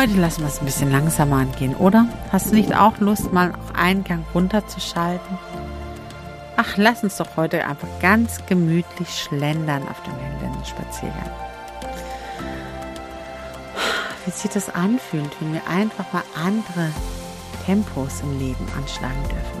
Heute 0.00 0.14
lassen 0.14 0.40
wir 0.40 0.48
es 0.48 0.60
ein 0.60 0.64
bisschen 0.64 0.90
langsamer 0.90 1.36
angehen, 1.36 1.76
oder? 1.76 2.06
Hast 2.32 2.50
du 2.50 2.54
nicht 2.54 2.74
auch 2.74 2.96
Lust, 3.00 3.34
mal 3.34 3.52
einen 3.74 4.02
Gang 4.02 4.24
runterzuschalten? 4.34 5.38
Ach, 6.56 6.78
lass 6.78 7.04
uns 7.04 7.18
doch 7.18 7.36
heute 7.36 7.66
einfach 7.66 7.86
ganz 8.00 8.38
gemütlich 8.46 9.10
schlendern 9.10 9.86
auf 9.86 10.02
dem 10.04 10.14
Heldenspaziergang. 10.14 11.30
Wie 14.24 14.30
sich 14.30 14.50
das 14.50 14.70
anfühlt, 14.70 15.38
wenn 15.38 15.52
wir 15.52 15.68
einfach 15.68 16.10
mal 16.14 16.22
andere 16.34 16.88
Tempos 17.66 18.22
im 18.22 18.38
Leben 18.38 18.66
anschlagen 18.78 19.22
dürfen. 19.24 19.60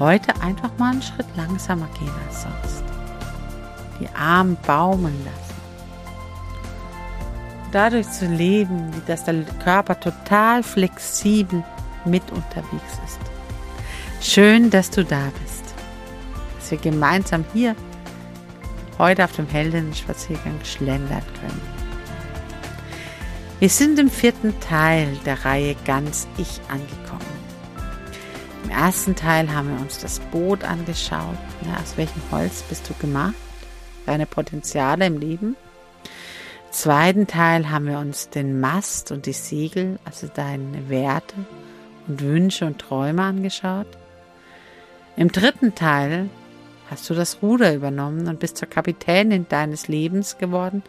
Heute 0.00 0.32
einfach 0.42 0.76
mal 0.78 0.90
einen 0.90 1.02
Schritt 1.02 1.28
langsamer 1.36 1.86
gehen 2.00 2.10
als 2.26 2.42
sonst. 2.42 2.82
Die 4.00 4.08
Arme 4.16 4.56
baumeln 4.66 5.24
lassen 5.24 5.41
dadurch 7.72 8.08
zu 8.10 8.26
leben, 8.26 8.92
dass 9.06 9.24
der 9.24 9.42
Körper 9.64 9.98
total 9.98 10.62
flexibel 10.62 11.64
mit 12.04 12.22
unterwegs 12.30 12.98
ist. 13.04 13.18
Schön, 14.20 14.70
dass 14.70 14.90
du 14.90 15.04
da 15.04 15.32
bist, 15.42 15.64
dass 16.58 16.70
wir 16.70 16.78
gemeinsam 16.78 17.44
hier 17.52 17.74
heute 18.98 19.24
auf 19.24 19.32
dem 19.32 19.48
Heldenspaziergang 19.48 20.60
schlendern 20.64 21.22
können. 21.40 21.60
Wir 23.58 23.68
sind 23.68 23.98
im 23.98 24.10
vierten 24.10 24.58
Teil 24.60 25.16
der 25.24 25.44
Reihe 25.44 25.76
Ganz 25.84 26.28
Ich 26.36 26.60
angekommen. 26.68 27.20
Im 28.64 28.70
ersten 28.70 29.16
Teil 29.16 29.52
haben 29.52 29.74
wir 29.74 29.80
uns 29.80 29.98
das 29.98 30.20
Boot 30.20 30.62
angeschaut. 30.64 31.38
Ja, 31.64 31.80
aus 31.82 31.96
welchem 31.96 32.22
Holz 32.30 32.62
bist 32.62 32.88
du 32.88 32.94
gemacht? 32.94 33.34
Deine 34.06 34.26
Potenziale 34.26 35.06
im 35.06 35.18
Leben 35.18 35.56
zweiten 36.72 37.26
Teil 37.26 37.70
haben 37.70 37.86
wir 37.86 37.98
uns 37.98 38.30
den 38.30 38.58
Mast 38.60 39.12
und 39.12 39.26
die 39.26 39.32
Segel, 39.32 39.98
also 40.04 40.26
deine 40.26 40.88
Werte 40.88 41.36
und 42.08 42.20
Wünsche 42.20 42.66
und 42.66 42.78
Träume 42.78 43.22
angeschaut. 43.22 43.86
Im 45.16 45.30
dritten 45.30 45.74
Teil 45.74 46.30
hast 46.90 47.08
du 47.08 47.14
das 47.14 47.42
Ruder 47.42 47.74
übernommen 47.74 48.28
und 48.28 48.40
bist 48.40 48.56
zur 48.56 48.68
Kapitänin 48.68 49.46
deines 49.48 49.88
Lebens 49.88 50.38
geworden 50.38 50.82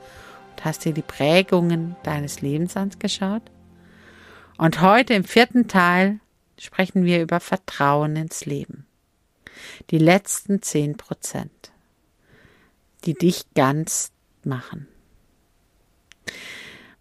und 0.51 0.66
hast 0.66 0.85
dir 0.85 0.94
die 0.94 1.01
Prägungen 1.01 1.95
deines 2.03 2.41
Lebens 2.41 2.75
angeschaut. 2.77 3.44
Und 4.57 4.81
heute 4.81 5.13
im 5.13 5.23
vierten 5.23 5.67
Teil 5.67 6.19
sprechen 6.59 7.03
wir 7.03 7.21
über 7.21 7.39
Vertrauen 7.39 8.15
ins 8.15 8.45
Leben. 8.45 8.85
Die 9.89 9.97
letzten 9.97 10.61
zehn 10.61 10.95
Prozent, 10.97 11.71
die 13.05 13.13
dich 13.13 13.53
ganz 13.53 14.11
machen. 14.44 14.88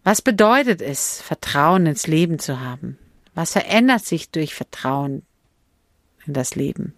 Was 0.03 0.21
bedeutet 0.21 0.81
es, 0.81 1.21
Vertrauen 1.21 1.85
ins 1.85 2.07
Leben 2.07 2.39
zu 2.39 2.59
haben? 2.59 2.97
Was 3.35 3.53
verändert 3.53 4.05
sich 4.05 4.29
durch 4.29 4.53
Vertrauen 4.53 5.23
in 6.25 6.33
das 6.33 6.55
Leben? 6.55 6.93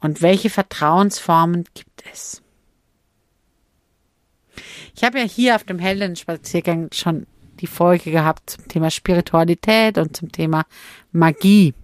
Und 0.00 0.22
welche 0.22 0.50
Vertrauensformen 0.50 1.64
gibt 1.74 2.04
es? 2.12 2.42
Ich 4.94 5.04
habe 5.04 5.18
ja 5.18 5.24
hier 5.24 5.54
auf 5.54 5.64
dem 5.64 5.78
Heldenspaziergang 5.78 6.88
schon 6.92 7.26
die 7.60 7.66
Folge 7.66 8.10
gehabt 8.10 8.50
zum 8.50 8.68
Thema 8.68 8.90
Spiritualität 8.90 9.98
und 9.98 10.16
zum 10.16 10.30
Thema 10.30 10.64
Magie. 11.12 11.74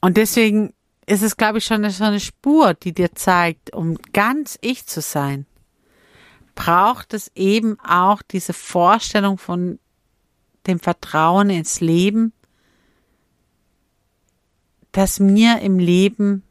Und 0.00 0.16
deswegen 0.16 0.74
ist 1.06 1.22
es, 1.22 1.36
glaube 1.36 1.58
ich, 1.58 1.64
schon 1.64 1.84
eine 1.84 2.20
Spur, 2.20 2.74
die 2.74 2.92
dir 2.92 3.14
zeigt, 3.14 3.72
um 3.72 3.96
ganz 4.12 4.58
ich 4.60 4.86
zu 4.86 5.00
sein, 5.00 5.46
braucht 6.54 7.14
es 7.14 7.30
eben 7.34 7.78
auch 7.80 8.22
diese 8.22 8.52
Vorstellung 8.52 9.38
von 9.38 9.78
dem 10.66 10.80
Vertrauen 10.80 11.50
ins 11.50 11.80
Leben, 11.80 12.32
dass 14.92 15.20
mir 15.20 15.60
im 15.60 15.78
Leben 15.78 16.42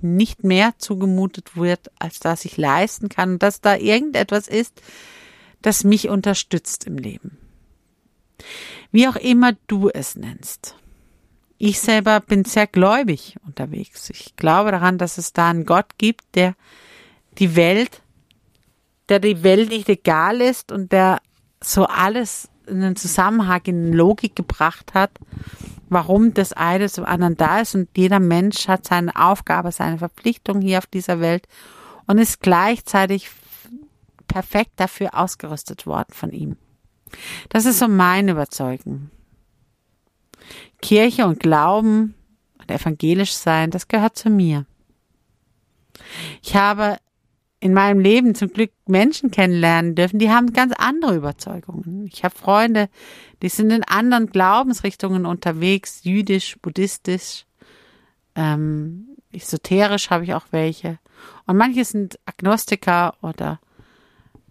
nicht 0.00 0.44
mehr 0.44 0.74
zugemutet 0.78 1.56
wird, 1.56 1.90
als 1.98 2.18
dass 2.18 2.44
ich 2.44 2.56
leisten 2.56 3.08
kann 3.08 3.38
dass 3.38 3.60
da 3.60 3.76
irgendetwas 3.76 4.48
ist, 4.48 4.82
das 5.62 5.84
mich 5.84 6.08
unterstützt 6.08 6.84
im 6.84 6.98
Leben. 6.98 7.38
Wie 8.92 9.08
auch 9.08 9.16
immer 9.16 9.52
du 9.66 9.88
es 9.88 10.16
nennst. 10.16 10.76
Ich 11.58 11.80
selber 11.80 12.20
bin 12.20 12.44
sehr 12.44 12.66
gläubig 12.66 13.36
unterwegs. 13.44 14.10
Ich 14.10 14.36
glaube 14.36 14.70
daran, 14.70 14.98
dass 14.98 15.18
es 15.18 15.32
da 15.32 15.50
einen 15.50 15.66
Gott 15.66 15.98
gibt, 15.98 16.24
der 16.34 16.54
die 17.38 17.56
Welt 17.56 18.02
der 19.08 19.20
die 19.20 19.42
Welt 19.42 19.70
nicht 19.70 19.88
egal 19.88 20.40
ist 20.40 20.72
und 20.72 20.92
der 20.92 21.20
so 21.62 21.84
alles 21.86 22.48
in 22.66 22.80
den 22.80 22.96
Zusammenhang, 22.96 23.62
in 23.64 23.92
Logik 23.92 24.36
gebracht 24.36 24.94
hat, 24.94 25.10
warum 25.88 26.34
das 26.34 26.52
eine 26.52 26.88
zum 26.88 27.04
anderen 27.04 27.36
da 27.36 27.60
ist 27.60 27.74
und 27.74 27.88
jeder 27.96 28.20
Mensch 28.20 28.68
hat 28.68 28.86
seine 28.86 29.16
Aufgabe, 29.16 29.72
seine 29.72 29.98
Verpflichtung 29.98 30.60
hier 30.60 30.78
auf 30.78 30.86
dieser 30.86 31.20
Welt 31.20 31.48
und 32.06 32.18
ist 32.18 32.40
gleichzeitig 32.40 33.30
perfekt 34.26 34.72
dafür 34.76 35.14
ausgerüstet 35.14 35.86
worden 35.86 36.12
von 36.12 36.30
ihm. 36.30 36.56
Das 37.48 37.64
ist 37.64 37.78
so 37.78 37.88
meine 37.88 38.32
Überzeugung. 38.32 39.10
Kirche 40.82 41.26
und 41.26 41.40
Glauben 41.40 42.14
und 42.58 42.70
evangelisch 42.70 43.32
sein, 43.32 43.70
das 43.70 43.88
gehört 43.88 44.16
zu 44.16 44.30
mir. 44.30 44.66
Ich 46.42 46.54
habe 46.54 46.98
in 47.60 47.74
meinem 47.74 47.98
Leben 48.00 48.34
zum 48.34 48.52
Glück 48.52 48.70
Menschen 48.86 49.30
kennenlernen 49.30 49.94
dürfen, 49.94 50.18
die 50.18 50.30
haben 50.30 50.52
ganz 50.52 50.72
andere 50.78 51.16
Überzeugungen. 51.16 52.06
Ich 52.06 52.22
habe 52.22 52.34
Freunde, 52.34 52.88
die 53.42 53.48
sind 53.48 53.70
in 53.70 53.82
anderen 53.84 54.28
Glaubensrichtungen 54.28 55.26
unterwegs, 55.26 56.04
jüdisch, 56.04 56.56
buddhistisch, 56.62 57.46
ähm, 58.36 59.16
esoterisch 59.32 60.10
habe 60.10 60.24
ich 60.24 60.34
auch 60.34 60.46
welche. 60.50 60.98
Und 61.46 61.56
manche 61.56 61.84
sind 61.84 62.18
Agnostiker 62.26 63.14
oder 63.22 63.60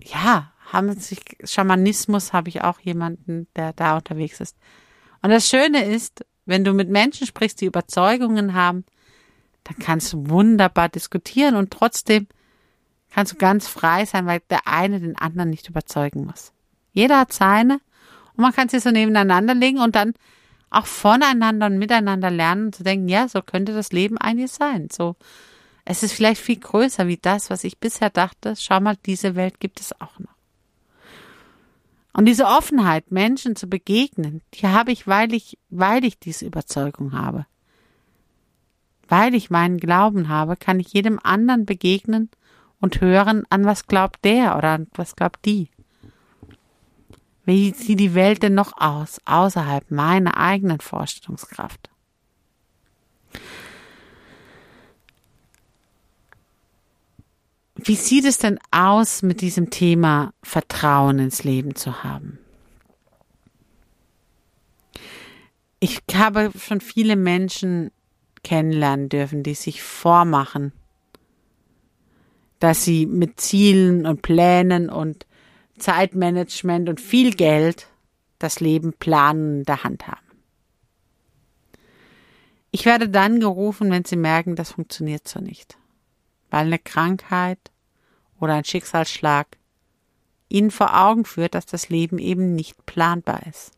ja, 0.03 0.51
haben 0.71 0.93
sich 0.99 1.19
Schamanismus 1.43 2.33
habe 2.33 2.49
ich 2.49 2.61
auch 2.61 2.79
jemanden, 2.81 3.47
der 3.55 3.71
da 3.71 3.95
unterwegs 3.95 4.41
ist. 4.41 4.57
Und 5.21 5.29
das 5.29 5.47
Schöne 5.47 5.85
ist, 5.85 6.25
wenn 6.45 6.63
du 6.63 6.73
mit 6.73 6.89
Menschen 6.89 7.25
sprichst, 7.25 7.61
die 7.61 7.65
Überzeugungen 7.65 8.53
haben, 8.53 8.85
dann 9.63 9.77
kannst 9.79 10.13
du 10.13 10.29
wunderbar 10.29 10.89
diskutieren 10.89 11.55
und 11.55 11.71
trotzdem 11.71 12.27
kannst 13.17 13.33
du 13.33 13.37
ganz 13.37 13.67
frei 13.67 14.05
sein, 14.05 14.27
weil 14.27 14.41
der 14.51 14.67
eine 14.67 14.99
den 14.99 15.17
anderen 15.17 15.49
nicht 15.49 15.67
überzeugen 15.67 16.27
muss. 16.27 16.53
Jeder 16.93 17.21
hat 17.21 17.33
seine 17.33 17.79
und 18.35 18.43
man 18.43 18.53
kann 18.53 18.69
sie 18.69 18.79
so 18.79 18.91
nebeneinander 18.91 19.55
legen 19.55 19.79
und 19.79 19.95
dann 19.95 20.13
auch 20.69 20.85
voneinander 20.85 21.65
und 21.65 21.79
miteinander 21.79 22.29
lernen 22.29 22.71
zu 22.73 22.83
denken, 22.83 23.09
ja, 23.09 23.27
so 23.27 23.41
könnte 23.41 23.73
das 23.73 23.91
Leben 23.91 24.19
eigentlich 24.19 24.51
sein. 24.51 24.89
So, 24.91 25.15
es 25.83 26.03
ist 26.03 26.11
vielleicht 26.11 26.39
viel 26.39 26.59
größer 26.59 27.07
wie 27.07 27.17
das, 27.17 27.49
was 27.49 27.63
ich 27.63 27.79
bisher 27.79 28.11
dachte. 28.11 28.53
Schau 28.55 28.79
mal, 28.81 28.97
diese 29.07 29.33
Welt 29.33 29.59
gibt 29.59 29.79
es 29.79 29.99
auch 29.99 30.19
noch. 30.19 30.35
Und 32.13 32.25
diese 32.25 32.45
Offenheit, 32.45 33.09
Menschen 33.11 33.55
zu 33.55 33.65
begegnen, 33.65 34.43
die 34.53 34.67
habe 34.67 34.91
ich, 34.91 35.07
weil 35.07 35.33
ich, 35.33 35.57
weil 35.71 36.05
ich 36.05 36.19
diese 36.19 36.45
Überzeugung 36.45 37.13
habe. 37.13 37.47
Weil 39.07 39.33
ich 39.33 39.49
meinen 39.49 39.79
Glauben 39.79 40.29
habe, 40.29 40.55
kann 40.55 40.79
ich 40.79 40.93
jedem 40.93 41.19
anderen 41.23 41.65
begegnen 41.65 42.29
und 42.79 43.01
hören, 43.01 43.43
an 43.49 43.65
was 43.65 43.87
glaubt 43.87 44.23
der 44.23 44.57
oder 44.57 44.69
an 44.69 44.87
was 44.93 45.15
glaubt 45.15 45.45
die. 45.45 45.69
Wie 47.45 47.73
sieht 47.73 47.99
die 47.99 48.13
Welt 48.13 48.43
denn 48.43 48.55
noch 48.55 48.73
aus, 48.77 49.19
außerhalb 49.25 49.89
meiner 49.89 50.37
eigenen 50.37 50.81
Vorstellungskraft? 50.81 51.89
Wie 57.75 57.95
sieht 57.95 58.25
es 58.25 58.37
denn 58.37 58.59
aus, 58.71 59.21
mit 59.21 59.41
diesem 59.41 59.69
Thema 59.69 60.33
Vertrauen 60.43 61.19
ins 61.19 61.43
Leben 61.43 61.75
zu 61.75 62.03
haben? 62.03 62.39
Ich 65.79 66.01
habe 66.13 66.51
schon 66.57 66.81
viele 66.81 67.15
Menschen 67.15 67.91
kennenlernen 68.43 69.09
dürfen, 69.09 69.43
die 69.43 69.53
sich 69.53 69.83
vormachen, 69.83 70.73
dass 72.59 72.83
sie 72.83 73.05
mit 73.05 73.39
Zielen 73.39 74.05
und 74.05 74.21
Plänen 74.21 74.89
und 74.89 75.25
Zeitmanagement 75.77 76.89
und 76.89 77.01
viel 77.01 77.33
Geld 77.33 77.87
das 78.39 78.59
Leben 78.59 78.93
planen 78.93 79.59
in 79.59 79.65
der 79.65 79.83
Hand 79.83 80.07
haben. 80.07 80.25
Ich 82.71 82.85
werde 82.85 83.09
dann 83.09 83.39
gerufen, 83.39 83.89
wenn 83.91 84.05
sie 84.05 84.15
merken, 84.15 84.55
das 84.55 84.71
funktioniert 84.71 85.27
so 85.27 85.39
nicht 85.39 85.77
weil 86.49 86.65
eine 86.67 86.79
Krankheit 86.79 87.59
oder 88.39 88.53
ein 88.53 88.65
Schicksalsschlag 88.65 89.57
ihnen 90.49 90.71
vor 90.71 90.97
Augen 90.97 91.25
führt, 91.25 91.55
dass 91.55 91.65
das 91.65 91.89
Leben 91.89 92.19
eben 92.19 92.55
nicht 92.55 92.85
planbar 92.85 93.45
ist. 93.47 93.71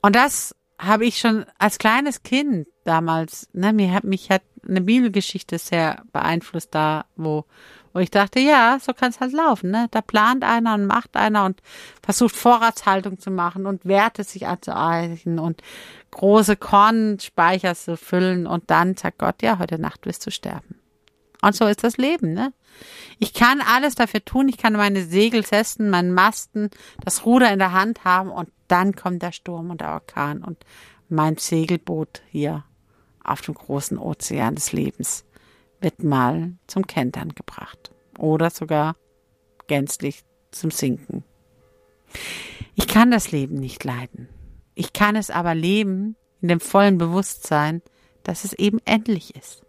Und 0.00 0.16
das 0.16 0.54
habe 0.78 1.06
ich 1.06 1.18
schon 1.18 1.44
als 1.58 1.78
kleines 1.78 2.22
Kind 2.22 2.66
damals, 2.84 3.48
ne, 3.52 3.72
mir 3.72 3.92
hat, 3.92 4.04
mich 4.04 4.30
hat 4.30 4.42
eine 4.68 4.80
Bibelgeschichte 4.80 5.58
sehr 5.58 6.02
beeinflusst 6.12 6.74
da, 6.74 7.04
wo, 7.16 7.44
wo 7.92 8.00
ich 8.00 8.10
dachte, 8.10 8.40
ja, 8.40 8.78
so 8.80 8.92
kann 8.92 9.10
es 9.10 9.20
halt 9.20 9.32
laufen, 9.32 9.70
ne? 9.70 9.88
Da 9.90 10.00
plant 10.00 10.42
einer 10.42 10.74
und 10.74 10.86
macht 10.86 11.16
einer 11.16 11.44
und 11.44 11.62
versucht 12.02 12.34
Vorratshaltung 12.34 13.18
zu 13.18 13.30
machen 13.30 13.66
und 13.66 13.84
Werte 13.84 14.24
sich 14.24 14.46
anzueichen 14.46 15.38
und 15.38 15.62
große 16.10 16.56
Kornspeicher 16.56 17.74
zu 17.74 17.96
füllen 17.96 18.46
und 18.46 18.70
dann 18.70 18.96
sagt 18.96 19.18
Gott, 19.18 19.42
ja, 19.42 19.58
heute 19.58 19.78
Nacht 19.78 20.06
wirst 20.06 20.26
du 20.26 20.30
sterben. 20.30 20.80
Und 21.42 21.54
so 21.54 21.66
ist 21.66 21.84
das 21.84 21.98
Leben, 21.98 22.32
ne? 22.32 22.52
Ich 23.18 23.34
kann 23.34 23.60
alles 23.60 23.94
dafür 23.94 24.24
tun, 24.24 24.48
ich 24.48 24.56
kann 24.58 24.72
meine 24.72 25.04
Segel 25.04 25.44
setzen, 25.44 25.90
meinen 25.90 26.12
Masten, 26.12 26.70
das 27.04 27.24
Ruder 27.26 27.52
in 27.52 27.58
der 27.58 27.72
Hand 27.72 28.04
haben 28.04 28.30
und 28.30 28.48
dann 28.68 28.94
kommt 28.94 29.22
der 29.22 29.32
Sturm 29.32 29.70
und 29.70 29.80
der 29.80 29.92
Orkan 29.92 30.42
und 30.42 30.64
mein 31.08 31.36
Segelboot 31.36 32.22
hier 32.30 32.64
auf 33.22 33.40
dem 33.40 33.54
großen 33.54 33.98
Ozean 33.98 34.54
des 34.54 34.72
Lebens 34.72 35.24
wird 35.80 36.02
mal 36.02 36.54
zum 36.66 36.86
Kentern 36.86 37.30
gebracht 37.30 37.90
oder 38.18 38.50
sogar 38.50 38.96
gänzlich 39.66 40.24
zum 40.50 40.70
Sinken. 40.70 41.24
Ich 42.74 42.88
kann 42.88 43.10
das 43.10 43.32
Leben 43.32 43.56
nicht 43.56 43.84
leiden. 43.84 44.28
Ich 44.74 44.92
kann 44.92 45.16
es 45.16 45.30
aber 45.30 45.54
leben 45.54 46.16
in 46.40 46.48
dem 46.48 46.60
vollen 46.60 46.98
Bewusstsein, 46.98 47.82
dass 48.22 48.44
es 48.44 48.52
eben 48.52 48.78
endlich 48.84 49.36
ist. 49.36 49.62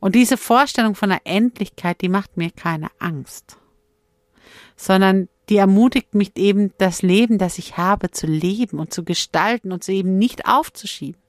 Und 0.00 0.14
diese 0.14 0.36
Vorstellung 0.36 0.94
von 0.94 1.08
der 1.08 1.22
Endlichkeit, 1.24 2.00
die 2.02 2.08
macht 2.08 2.36
mir 2.36 2.50
keine 2.50 2.88
Angst, 2.98 3.56
sondern 4.76 5.28
die 5.48 5.56
ermutigt 5.56 6.14
mich 6.14 6.36
eben, 6.36 6.72
das 6.78 7.02
Leben, 7.02 7.38
das 7.38 7.58
ich 7.58 7.76
habe, 7.76 8.10
zu 8.10 8.26
leben 8.26 8.78
und 8.78 8.92
zu 8.92 9.04
gestalten 9.04 9.72
und 9.72 9.82
zu 9.82 9.92
eben 9.92 10.18
nicht 10.18 10.46
aufzuschieben. 10.46 11.20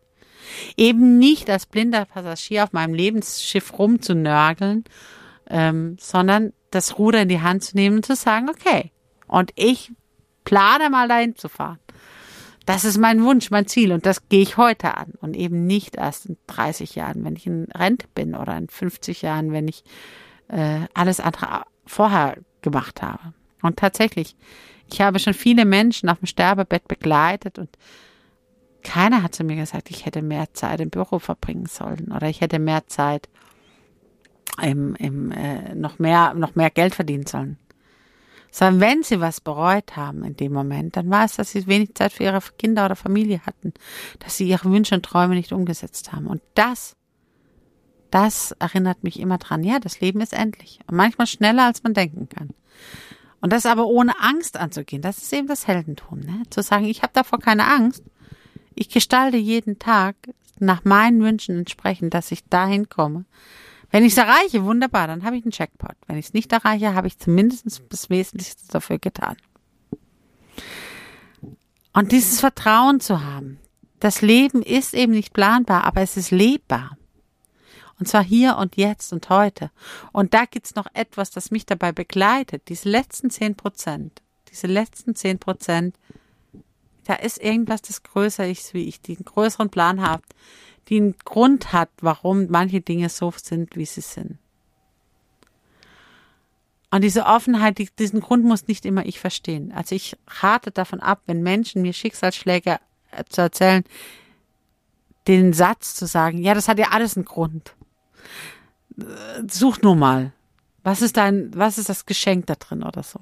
Eben 0.77 1.19
nicht 1.19 1.50
als 1.50 1.66
blinder 1.66 2.06
Passagier 2.06 2.63
auf 2.63 2.74
meinem 2.74 2.94
Lebensschiff 2.94 3.77
rumzunörgeln, 3.77 4.83
ähm, 5.50 5.98
sondern 6.00 6.54
das 6.71 6.98
Ruder 6.98 7.21
in 7.21 7.30
die 7.30 7.42
Hand 7.42 7.63
zu 7.63 7.75
nehmen 7.75 7.98
und 7.98 8.06
zu 8.06 8.16
sagen, 8.16 8.50
okay, 8.50 8.92
und 9.27 9.51
ich 9.56 9.92
plane 10.44 10.89
mal 10.89 11.07
dahin 11.07 11.36
zu 11.36 11.50
fahren. 11.50 11.80
Das 12.66 12.86
ist 12.86 12.98
mein 12.98 13.24
Wunsch, 13.24 13.50
mein 13.50 13.68
Ziel 13.68 13.92
und 13.92 14.06
das 14.06 14.30
gehe 14.30 14.42
ich 14.42 14.57
heute 14.57 14.95
an 14.95 15.13
und 15.21 15.36
eben 15.36 15.66
nicht 15.66 15.95
erst 15.95 16.27
in 16.27 16.38
30 16.48 16.95
Jahren, 16.95 17.24
wenn 17.25 17.36
ich 17.36 17.48
in 17.48 17.68
Rente 17.75 18.07
bin 18.13 18.36
oder 18.36 18.56
in 18.57 18.68
50 18.69 19.24
Jahren, 19.24 19.51
wenn 19.51 19.68
ich 19.68 19.83
äh, 20.50 20.81
alles 20.94 21.19
andere 21.19 21.63
vorher 21.86 22.38
gemacht 22.62 23.01
habe. 23.01 23.33
Und 23.61 23.77
tatsächlich, 23.77 24.35
ich 24.91 25.01
habe 25.01 25.19
schon 25.19 25.33
viele 25.33 25.65
Menschen 25.65 26.09
auf 26.09 26.19
dem 26.19 26.27
Sterbebett 26.27 26.88
begleitet 26.88 27.59
und 27.59 27.69
keiner 28.83 29.23
hat 29.23 29.35
zu 29.35 29.44
mir 29.44 29.57
gesagt, 29.57 29.89
ich 29.89 30.06
hätte 30.06 30.21
mehr 30.21 30.53
Zeit 30.53 30.79
im 30.79 30.89
Büro 30.89 31.19
verbringen 31.19 31.65
sollen 31.65 32.11
oder 32.15 32.29
ich 32.29 32.41
hätte 32.41 32.59
mehr 32.59 32.88
Zeit 32.88 33.27
im, 34.61 34.95
im, 34.95 35.31
äh, 35.31 35.75
noch 35.75 36.00
mehr 36.00 36.33
noch 36.33 36.56
mehr 36.56 36.69
Geld 36.69 36.95
verdienen 36.95 37.25
sollen 37.25 37.57
sondern 38.51 38.81
wenn 38.81 39.03
sie 39.03 39.19
was 39.19 39.41
bereut 39.41 39.95
haben 39.95 40.23
in 40.23 40.35
dem 40.35 40.53
Moment, 40.53 40.95
dann 40.97 41.09
war 41.09 41.25
es, 41.25 41.35
dass 41.35 41.51
sie 41.51 41.67
wenig 41.67 41.94
Zeit 41.95 42.13
für 42.13 42.23
ihre 42.23 42.41
Kinder 42.57 42.85
oder 42.85 42.95
Familie 42.95 43.41
hatten, 43.45 43.73
dass 44.19 44.38
sie 44.38 44.47
ihre 44.47 44.71
Wünsche 44.71 44.95
und 44.95 45.06
Träume 45.06 45.35
nicht 45.35 45.51
umgesetzt 45.51 46.11
haben. 46.11 46.27
Und 46.27 46.41
das, 46.56 46.95
das 48.11 48.51
erinnert 48.53 49.03
mich 49.03 49.19
immer 49.19 49.38
dran, 49.38 49.63
ja, 49.63 49.79
das 49.79 50.00
Leben 50.01 50.21
ist 50.21 50.33
endlich. 50.33 50.79
Und 50.88 50.95
manchmal 50.95 51.27
schneller, 51.27 51.65
als 51.65 51.83
man 51.83 51.94
denken 51.94 52.27
kann. 52.29 52.50
Und 53.41 53.53
das 53.53 53.65
aber 53.65 53.86
ohne 53.88 54.19
Angst 54.19 54.57
anzugehen, 54.57 55.01
das 55.01 55.19
ist 55.19 55.31
eben 55.33 55.47
das 55.47 55.68
Heldentum, 55.68 56.19
ne? 56.19 56.44
Zu 56.50 56.62
sagen, 56.62 56.86
ich 56.86 57.01
habe 57.01 57.13
davor 57.13 57.39
keine 57.39 57.68
Angst. 57.68 58.03
Ich 58.75 58.89
gestalte 58.89 59.38
jeden 59.38 59.80
Tag 59.80 60.15
nach 60.59 60.83
meinen 60.83 61.21
Wünschen 61.21 61.59
entsprechend, 61.59 62.13
dass 62.13 62.31
ich 62.31 62.45
dahin 62.45 62.89
komme, 62.89 63.25
wenn 63.91 64.03
ich 64.03 64.13
es 64.13 64.18
erreiche, 64.18 64.63
wunderbar, 64.63 65.07
dann 65.07 65.24
habe 65.24 65.38
ich 65.38 65.44
einen 65.44 65.51
Jackpot. 65.51 65.95
Wenn 66.06 66.18
ich 66.18 66.27
es 66.27 66.33
nicht 66.33 66.51
erreiche, 66.51 66.94
habe 66.94 67.07
ich 67.07 67.18
zumindest 67.18 67.65
das 67.89 68.09
Wesentlichste 68.09 68.71
dafür 68.71 69.00
getan. 69.00 69.36
Und 71.94 72.12
dieses 72.12 72.39
Vertrauen 72.39 73.00
zu 73.00 73.24
haben, 73.24 73.59
das 74.00 74.21
Leben 74.21 74.62
ist 74.62 74.94
eben 74.94 75.13
nicht 75.13 75.33
planbar, 75.33 75.85
aber 75.85 76.01
es 76.01 76.18
ist 76.18 76.31
lebbar. 76.31 76.97
Und 77.99 78.07
zwar 78.07 78.23
hier 78.23 78.57
und 78.57 78.77
jetzt 78.77 79.11
und 79.11 79.29
heute. 79.29 79.71
Und 80.13 80.33
da 80.33 80.45
gibt's 80.45 80.75
noch 80.75 80.87
etwas, 80.93 81.31
das 81.31 81.51
mich 81.51 81.65
dabei 81.65 81.91
begleitet. 81.91 82.63
Diese 82.69 82.89
letzten 82.89 83.29
zehn 83.29 83.55
Prozent, 83.55 84.21
diese 84.49 84.68
letzten 84.68 85.15
zehn 85.15 85.37
Prozent, 85.37 85.97
da 87.03 87.15
ist 87.15 87.41
irgendwas, 87.41 87.81
das 87.81 88.03
größer 88.03 88.47
ist 88.47 88.73
wie 88.73 88.87
ich, 88.87 89.01
die 89.01 89.18
einen 89.18 89.25
größeren 89.25 89.69
Plan 89.69 90.01
habe, 90.01 90.23
die 90.87 90.97
einen 90.97 91.18
Grund 91.25 91.73
hat, 91.73 91.89
warum 92.01 92.47
manche 92.49 92.81
Dinge 92.81 93.09
so 93.09 93.33
sind, 93.35 93.75
wie 93.75 93.85
sie 93.85 94.01
sind. 94.01 94.37
Und 96.91 97.03
diese 97.03 97.25
Offenheit, 97.25 97.77
diesen 97.99 98.19
Grund 98.19 98.45
muss 98.45 98.68
nicht 98.68 98.85
immer 98.85 99.06
ich 99.06 99.19
verstehen. 99.19 99.71
Also 99.71 99.94
ich 99.94 100.18
rate 100.41 100.71
davon 100.71 101.01
ab, 101.01 101.21
wenn 101.27 101.44
Menschen 101.44 101.81
mir 101.81 101.94
Schicksalsschläge 101.94 102.79
äh, 103.11 103.23
zu 103.29 103.41
erzählen, 103.41 103.83
den 105.27 105.53
Satz 105.53 105.95
zu 105.95 106.07
sagen, 106.07 106.39
ja, 106.39 106.56
das 106.56 106.68
hat 106.68 106.79
ja 106.79 106.87
alles 106.91 107.15
einen 107.15 107.25
Grund. 107.25 107.75
Such 109.47 109.81
nur 109.81 109.95
mal. 109.95 110.33
Was 110.83 111.02
ist 111.02 111.18
dein, 111.18 111.52
was 111.56 111.78
ist 111.78 111.90
das 111.90 112.06
Geschenk 112.06 112.47
da 112.47 112.56
drin 112.56 112.83
oder 112.83 113.04
so? 113.04 113.19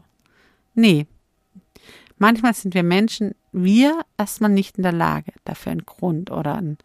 Nee. 0.73 1.07
Manchmal 2.17 2.53
sind 2.53 2.73
wir 2.73 2.83
Menschen, 2.83 3.35
wir 3.51 4.01
erstmal 4.17 4.49
nicht 4.49 4.77
in 4.77 4.83
der 4.83 4.91
Lage, 4.91 5.33
dafür 5.43 5.71
einen 5.71 5.85
Grund 5.85 6.31
oder 6.31 6.55
einen, 6.55 6.77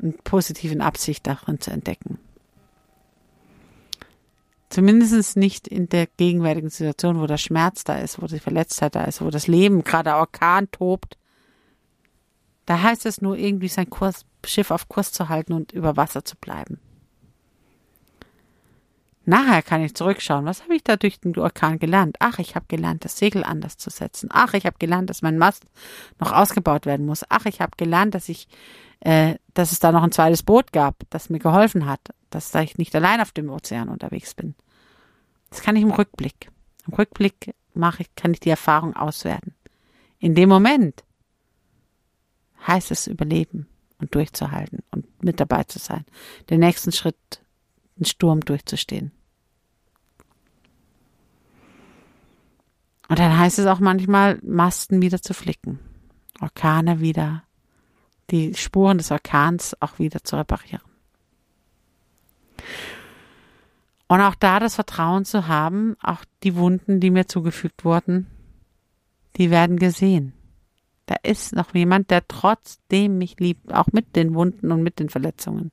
eine 0.00 0.12
positiven 0.12 0.80
Absicht 0.80 1.26
darin 1.26 1.60
zu 1.60 1.70
entdecken. 1.70 2.18
Zumindest 4.68 5.36
nicht 5.36 5.66
in 5.66 5.88
der 5.88 6.06
gegenwärtigen 6.06 6.70
Situation, 6.70 7.20
wo 7.20 7.26
der 7.26 7.38
Schmerz 7.38 7.82
da 7.82 7.96
ist, 7.96 8.22
wo 8.22 8.26
die 8.26 8.38
Verletztheit 8.38 8.94
da 8.94 9.02
ist, 9.04 9.20
wo 9.20 9.30
das 9.30 9.48
Leben 9.48 9.82
gerade 9.82 10.14
Orkan 10.14 10.70
tobt. 10.70 11.16
Da 12.66 12.80
heißt 12.80 13.04
es 13.06 13.20
nur 13.20 13.36
irgendwie 13.36 13.66
sein 13.66 13.90
Kurs, 13.90 14.24
Schiff 14.46 14.70
auf 14.70 14.88
Kurs 14.88 15.10
zu 15.10 15.28
halten 15.28 15.54
und 15.54 15.72
über 15.72 15.96
Wasser 15.96 16.24
zu 16.24 16.36
bleiben. 16.36 16.78
Nachher 19.30 19.62
kann 19.62 19.80
ich 19.80 19.94
zurückschauen. 19.94 20.44
Was 20.44 20.64
habe 20.64 20.74
ich 20.74 20.82
da 20.82 20.96
durch 20.96 21.20
den 21.20 21.38
Orkan 21.38 21.78
gelernt? 21.78 22.16
Ach, 22.18 22.40
ich 22.40 22.56
habe 22.56 22.66
gelernt, 22.66 23.04
das 23.04 23.16
Segel 23.16 23.44
anders 23.44 23.76
zu 23.76 23.88
setzen. 23.88 24.28
Ach, 24.32 24.54
ich 24.54 24.66
habe 24.66 24.78
gelernt, 24.80 25.08
dass 25.08 25.22
mein 25.22 25.38
Mast 25.38 25.66
noch 26.18 26.32
ausgebaut 26.32 26.84
werden 26.84 27.06
muss. 27.06 27.24
Ach, 27.28 27.46
ich 27.46 27.60
habe 27.60 27.70
gelernt, 27.76 28.16
dass 28.16 28.28
ich 28.28 28.48
äh, 28.98 29.36
dass 29.54 29.70
es 29.70 29.78
da 29.78 29.92
noch 29.92 30.02
ein 30.02 30.10
zweites 30.10 30.42
Boot 30.42 30.72
gab, 30.72 30.96
das 31.10 31.30
mir 31.30 31.38
geholfen 31.38 31.86
hat, 31.86 32.00
dass 32.30 32.52
ich 32.56 32.76
nicht 32.76 32.92
allein 32.96 33.20
auf 33.20 33.30
dem 33.30 33.48
Ozean 33.50 33.88
unterwegs 33.88 34.34
bin. 34.34 34.56
Das 35.48 35.62
kann 35.62 35.76
ich 35.76 35.82
im 35.82 35.92
Rückblick. 35.92 36.50
Im 36.88 36.94
Rückblick 36.94 37.54
mache 37.72 38.02
ich, 38.02 38.14
kann 38.16 38.32
ich 38.32 38.40
die 38.40 38.50
Erfahrung 38.50 38.96
auswerten. 38.96 39.54
In 40.18 40.34
dem 40.34 40.48
Moment 40.48 41.04
heißt 42.66 42.90
es 42.90 43.06
überleben 43.06 43.68
und 43.98 44.12
durchzuhalten 44.12 44.80
und 44.90 45.22
mit 45.22 45.38
dabei 45.38 45.62
zu 45.62 45.78
sein. 45.78 46.04
Den 46.50 46.58
nächsten 46.58 46.90
Schritt, 46.90 47.42
den 47.96 48.06
Sturm 48.06 48.40
durchzustehen. 48.40 49.12
Und 53.10 53.18
dann 53.18 53.36
heißt 53.36 53.58
es 53.58 53.66
auch 53.66 53.80
manchmal, 53.80 54.38
Masten 54.44 55.02
wieder 55.02 55.20
zu 55.20 55.34
flicken, 55.34 55.80
Orkane 56.40 57.00
wieder 57.00 57.42
die 58.30 58.54
Spuren 58.54 58.98
des 58.98 59.10
Orkans 59.10 59.76
auch 59.80 59.98
wieder 59.98 60.22
zu 60.22 60.36
reparieren. 60.36 60.84
Und 64.06 64.20
auch 64.20 64.36
da 64.36 64.60
das 64.60 64.76
Vertrauen 64.76 65.24
zu 65.24 65.48
haben, 65.48 65.96
auch 66.00 66.24
die 66.44 66.54
Wunden, 66.54 67.00
die 67.00 67.10
mir 67.10 67.26
zugefügt 67.26 67.84
wurden, 67.84 68.28
die 69.34 69.50
werden 69.50 69.80
gesehen. 69.80 70.32
Da 71.06 71.16
ist 71.24 71.52
noch 71.52 71.74
jemand, 71.74 72.12
der 72.12 72.28
trotzdem 72.28 73.18
mich 73.18 73.40
liebt, 73.40 73.72
auch 73.72 73.88
mit 73.90 74.14
den 74.14 74.34
Wunden 74.34 74.70
und 74.70 74.84
mit 74.84 75.00
den 75.00 75.08
Verletzungen. 75.08 75.72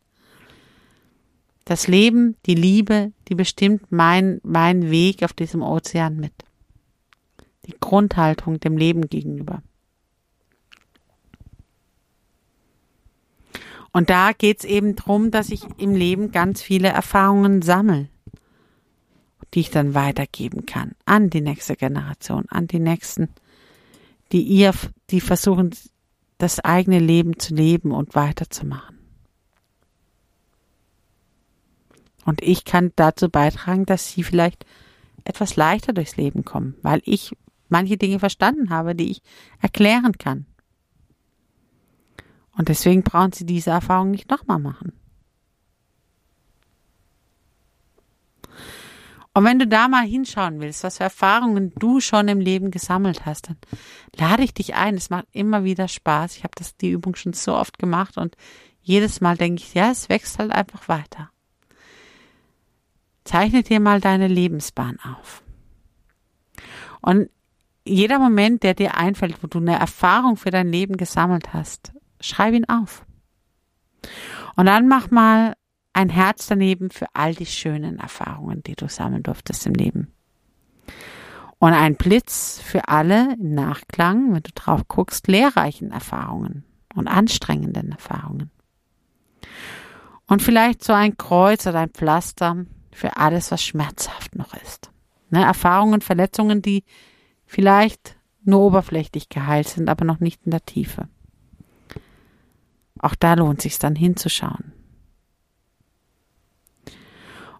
Das 1.65 1.87
Leben, 1.87 2.35
die 2.47 2.55
Liebe, 2.55 3.11
die 3.27 3.35
bestimmt 3.35 3.91
mein, 3.91 4.41
mein 4.41 4.89
Weg 4.89 5.21
auf 5.21 5.33
diesem 5.33 5.61
Ozean 5.61 6.15
mit. 6.15 6.46
Die 7.67 7.75
Grundhaltung 7.79 8.59
dem 8.59 8.77
Leben 8.77 9.09
gegenüber. 9.09 9.61
Und 13.91 14.09
da 14.09 14.31
geht's 14.31 14.63
eben 14.63 14.95
drum, 14.95 15.31
dass 15.31 15.49
ich 15.49 15.63
im 15.77 15.95
Leben 15.95 16.31
ganz 16.31 16.61
viele 16.61 16.89
Erfahrungen 16.89 17.61
sammle, 17.61 18.09
die 19.53 19.61
ich 19.61 19.71
dann 19.71 19.95
weitergeben 19.95 20.65
kann 20.65 20.93
an 21.05 21.29
die 21.29 21.41
nächste 21.41 21.75
Generation, 21.75 22.45
an 22.49 22.67
die 22.67 22.79
nächsten, 22.79 23.29
die 24.31 24.41
ihr, 24.41 24.73
die 25.09 25.21
versuchen, 25.21 25.71
das 26.37 26.59
eigene 26.59 26.99
Leben 26.99 27.39
zu 27.39 27.55
leben 27.55 27.91
und 27.91 28.13
weiterzumachen. 28.13 28.97
Und 32.25 32.43
ich 32.43 32.65
kann 32.65 32.91
dazu 32.97 33.29
beitragen, 33.29 33.85
dass 33.85 34.11
sie 34.11 34.21
vielleicht 34.21 34.65
etwas 35.23 35.55
leichter 35.55 35.93
durchs 35.93 36.17
Leben 36.17 36.45
kommen, 36.45 36.75
weil 36.81 37.01
ich 37.05 37.35
manche 37.69 37.97
Dinge 37.97 38.19
verstanden 38.19 38.69
habe, 38.69 38.95
die 38.95 39.11
ich 39.11 39.21
erklären 39.61 40.13
kann. 40.17 40.45
Und 42.57 42.69
deswegen 42.69 43.03
brauchen 43.03 43.33
sie 43.33 43.45
diese 43.45 43.69
Erfahrung 43.69 44.11
nicht 44.11 44.29
nochmal 44.29 44.59
machen. 44.59 44.93
Und 49.37 49.43
wenn 49.43 49.59
du 49.59 49.67
da 49.67 49.87
mal 49.87 50.03
hinschauen 50.03 50.59
willst, 50.59 50.83
was 50.83 50.97
für 50.97 51.03
Erfahrungen 51.03 51.71
du 51.77 51.99
schon 51.99 52.27
im 52.27 52.39
Leben 52.39 52.71
gesammelt 52.71 53.27
hast, 53.27 53.49
dann 53.49 53.57
lade 54.15 54.41
ich 54.41 54.55
dich 54.55 54.73
ein. 54.73 54.95
Es 54.95 55.11
macht 55.11 55.27
immer 55.31 55.63
wieder 55.63 55.87
Spaß. 55.87 56.37
Ich 56.37 56.43
habe 56.43 56.55
das 56.55 56.75
die 56.75 56.89
Übung 56.89 57.15
schon 57.15 57.33
so 57.33 57.53
oft 57.53 57.77
gemacht 57.77 58.17
und 58.17 58.35
jedes 58.81 59.21
Mal 59.21 59.37
denke 59.37 59.61
ich, 59.61 59.75
ja, 59.75 59.91
es 59.91 60.09
wächst 60.09 60.39
halt 60.39 60.51
einfach 60.51 60.87
weiter. 60.87 61.29
Zeichne 63.25 63.61
dir 63.61 63.79
mal 63.79 64.01
deine 64.01 64.27
Lebensbahn 64.27 64.97
auf. 65.01 65.43
Und 67.01 67.29
jeder 67.87 68.19
Moment, 68.19 68.63
der 68.63 68.73
dir 68.73 68.95
einfällt, 68.95 69.41
wo 69.41 69.47
du 69.47 69.59
eine 69.59 69.77
Erfahrung 69.77 70.37
für 70.37 70.51
dein 70.51 70.71
Leben 70.71 70.97
gesammelt 70.97 71.53
hast, 71.53 71.93
schreib 72.19 72.53
ihn 72.53 72.65
auf. 72.65 73.05
Und 74.55 74.65
dann 74.65 74.87
mach 74.87 75.11
mal 75.11 75.53
ein 75.93 76.09
Herz 76.09 76.47
daneben 76.47 76.89
für 76.89 77.07
all 77.13 77.33
die 77.33 77.45
schönen 77.45 77.99
Erfahrungen, 77.99 78.61
die 78.63 78.75
du 78.75 78.87
sammeln 78.87 79.23
durftest 79.23 79.65
im 79.65 79.73
Leben. 79.73 80.13
Und 81.59 81.73
ein 81.73 81.95
Blitz 81.95 82.61
für 82.63 82.87
alle 82.87 83.33
im 83.33 83.55
Nachklang, 83.55 84.33
wenn 84.33 84.43
du 84.43 84.51
drauf 84.53 84.87
guckst, 84.87 85.27
lehrreichen 85.27 85.91
Erfahrungen 85.91 86.65
und 86.93 87.07
anstrengenden 87.07 87.91
Erfahrungen. 87.91 88.51
Und 90.27 90.41
vielleicht 90.41 90.83
so 90.83 90.93
ein 90.93 91.17
Kreuz 91.17 91.65
oder 91.65 91.79
ein 91.79 91.89
Pflaster 91.89 92.65
für 92.91 93.17
alles, 93.17 93.51
was 93.51 93.63
schmerzhaft 93.63 94.35
noch 94.35 94.53
ist. 94.53 94.91
Ne, 95.29 95.43
Erfahrungen, 95.43 96.01
Verletzungen, 96.01 96.61
die 96.61 96.83
vielleicht 97.47 98.15
nur 98.43 98.61
oberflächlich 98.61 99.29
geheilt 99.29 99.67
sind, 99.67 99.89
aber 99.89 100.05
noch 100.05 100.19
nicht 100.19 100.45
in 100.45 100.51
der 100.51 100.65
Tiefe. 100.65 101.07
Auch 102.99 103.15
da 103.15 103.33
lohnt 103.33 103.61
sich 103.61 103.79
dann 103.79 103.95
hinzuschauen. 103.95 104.73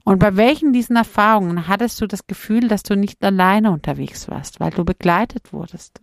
Und 0.04 0.20
bei 0.20 0.38
welchen 0.38 0.72
diesen 0.72 0.96
Erfahrungen 0.96 1.68
hattest 1.68 2.00
du 2.00 2.08
das 2.08 2.28
Gefühl, 2.28 2.70
dass 2.70 2.84
du 2.84 2.96
nicht 2.96 3.24
alleine 3.24 3.72
unterwegs 3.72 4.30
warst, 4.30 4.60
weil 4.60 4.72
du 4.72 4.86
begleitet 4.86 5.52
wurdest? 5.52 6.02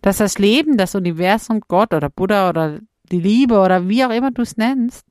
Dass 0.00 0.16
das 0.16 0.38
Leben, 0.38 0.78
das 0.78 0.94
Universum, 0.94 1.60
Gott 1.60 1.92
oder 1.92 2.08
Buddha 2.08 2.48
oder 2.48 2.80
die 3.10 3.20
Liebe 3.20 3.60
oder 3.60 3.88
wie 3.88 4.04
auch 4.04 4.10
immer 4.10 4.30
du 4.30 4.42
es 4.42 4.56
nennst, 4.56 5.06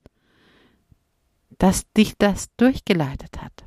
dass 1.59 1.91
dich 1.91 2.17
das 2.17 2.47
durchgeleitet 2.57 3.39
hat. 3.39 3.63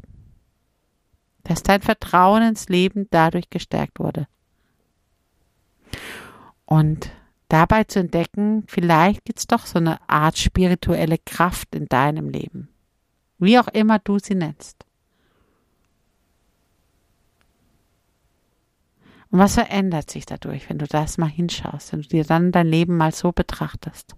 Dass 1.45 1.63
dein 1.63 1.83
Vertrauen 1.83 2.43
ins 2.43 2.69
Leben 2.69 3.07
dadurch 3.11 3.51
gestärkt 3.51 3.99
wurde. 3.99 4.27
Und 6.67 7.11
dabei 7.49 7.85
zu 7.85 8.01
entdecken, 8.01 8.65
vielleicht 8.67 9.25
gibt 9.25 9.39
es 9.39 9.47
doch 9.47 9.67
so 9.67 9.79
eine 9.79 10.09
Art 10.09 10.39
spirituelle 10.39 11.19
Kraft 11.19 11.75
in 11.75 11.87
deinem 11.87 12.31
Leben. 12.31 12.69
Wie 13.39 13.59
auch 13.59 13.69
immer 13.69 13.99
du 13.99 14.19
sie 14.19 14.35
nennst. 14.35 14.85
Und 19.31 19.41
was 19.41 19.55
verändert 19.55 20.11
sich 20.11 20.27
dadurch, 20.27 20.71
wenn 20.71 20.79
du 20.79 20.87
das 20.87 21.19
mal 21.19 21.29
hinschaust, 21.29 21.93
wenn 21.93 22.03
du 22.03 22.09
dir 22.09 22.25
dann 22.25 22.53
dein 22.53 22.69
Leben 22.69 22.97
mal 22.97 23.13
so 23.13 23.33
betrachtest? 23.33 24.15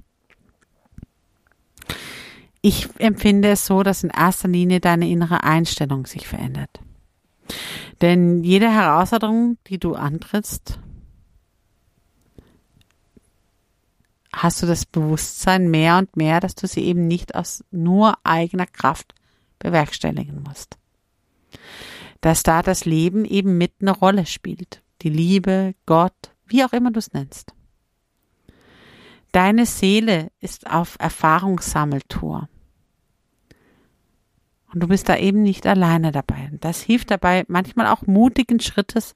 Ich 2.61 2.89
empfinde 2.99 3.49
es 3.49 3.65
so, 3.65 3.83
dass 3.83 4.05
in 4.05 4.11
erster 4.11 4.49
Linie 4.49 4.81
deine 4.81 5.09
innere 5.09 5.43
Einstellung 5.43 6.05
sich 6.05 6.27
verändert. 6.27 6.81
Denn 8.01 8.45
jede 8.45 8.71
Herausforderung, 8.71 9.59
die 9.67 9.79
du 9.79 9.95
antrittst, 9.95 10.79
hast 14.33 14.63
du 14.63 14.67
das 14.67 14.85
Bewusstsein 14.85 15.71
mehr 15.71 15.97
und 15.97 16.15
mehr, 16.17 16.41
dass 16.41 16.55
du 16.55 16.67
sie 16.67 16.85
eben 16.85 17.07
nicht 17.09 17.35
aus 17.35 17.65
nur 17.71 18.19
eigener 18.23 18.67
Kraft 18.67 19.15
bewerkstelligen 19.59 20.43
musst. 20.43 20.77
Dass 22.21 22.43
da 22.43 22.63
das 22.63 22.85
Leben 22.85 23.25
eben 23.25 23.57
mit 23.57 23.73
eine 23.81 23.93
Rolle 23.93 24.27
spielt. 24.27 24.83
Die 25.03 25.09
Liebe, 25.09 25.75
Gott, 25.87 26.35
wie 26.47 26.65
auch 26.65 26.73
immer 26.73 26.91
du 26.91 26.99
es 26.99 27.13
nennst. 27.13 27.55
Deine 29.33 29.67
Seele 29.67 30.31
ist 30.41 30.71
auf 30.71 30.97
Erfahrungssammeltour. 30.99 32.49
Und 34.73 34.83
du 34.83 34.89
bist 34.89 35.09
da 35.09 35.17
eben 35.17 35.43
nicht 35.43 35.67
alleine 35.67 36.13
dabei. 36.13 36.51
Das 36.61 36.81
hilft 36.81 37.11
dabei, 37.11 37.45
manchmal 37.49 37.87
auch 37.87 38.03
mutigen 38.03 38.61
Schrittes, 38.61 39.15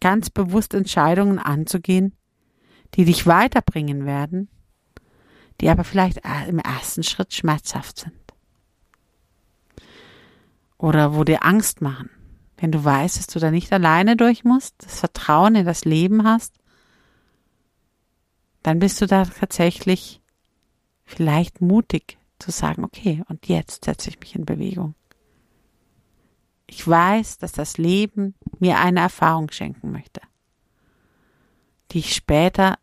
ganz 0.00 0.30
bewusst 0.30 0.74
Entscheidungen 0.74 1.38
anzugehen, 1.38 2.14
die 2.94 3.04
dich 3.04 3.26
weiterbringen 3.26 4.04
werden, 4.04 4.48
die 5.60 5.68
aber 5.68 5.84
vielleicht 5.84 6.20
im 6.48 6.58
ersten 6.58 7.02
Schritt 7.02 7.32
schmerzhaft 7.34 7.98
sind. 8.00 8.14
Oder 10.78 11.14
wo 11.14 11.22
dir 11.24 11.44
Angst 11.44 11.80
machen. 11.80 12.10
Wenn 12.56 12.72
du 12.72 12.84
weißt, 12.84 13.18
dass 13.18 13.26
du 13.26 13.38
da 13.38 13.50
nicht 13.50 13.72
alleine 13.72 14.16
durch 14.16 14.44
musst, 14.44 14.74
das 14.84 15.00
Vertrauen 15.00 15.54
in 15.54 15.66
das 15.66 15.84
Leben 15.84 16.24
hast, 16.24 16.54
dann 18.62 18.78
bist 18.78 19.00
du 19.00 19.06
da 19.06 19.24
tatsächlich 19.24 20.20
vielleicht 21.04 21.60
mutig 21.60 22.18
zu 22.42 22.50
sagen, 22.50 22.84
okay, 22.84 23.22
und 23.28 23.48
jetzt 23.48 23.84
setze 23.84 24.10
ich 24.10 24.20
mich 24.20 24.34
in 24.34 24.44
Bewegung. 24.44 24.94
Ich 26.66 26.86
weiß, 26.86 27.38
dass 27.38 27.52
das 27.52 27.78
Leben 27.78 28.34
mir 28.58 28.78
eine 28.78 29.00
Erfahrung 29.00 29.50
schenken 29.50 29.92
möchte, 29.92 30.20
die 31.90 32.00
ich 32.00 32.14
später 32.14 32.78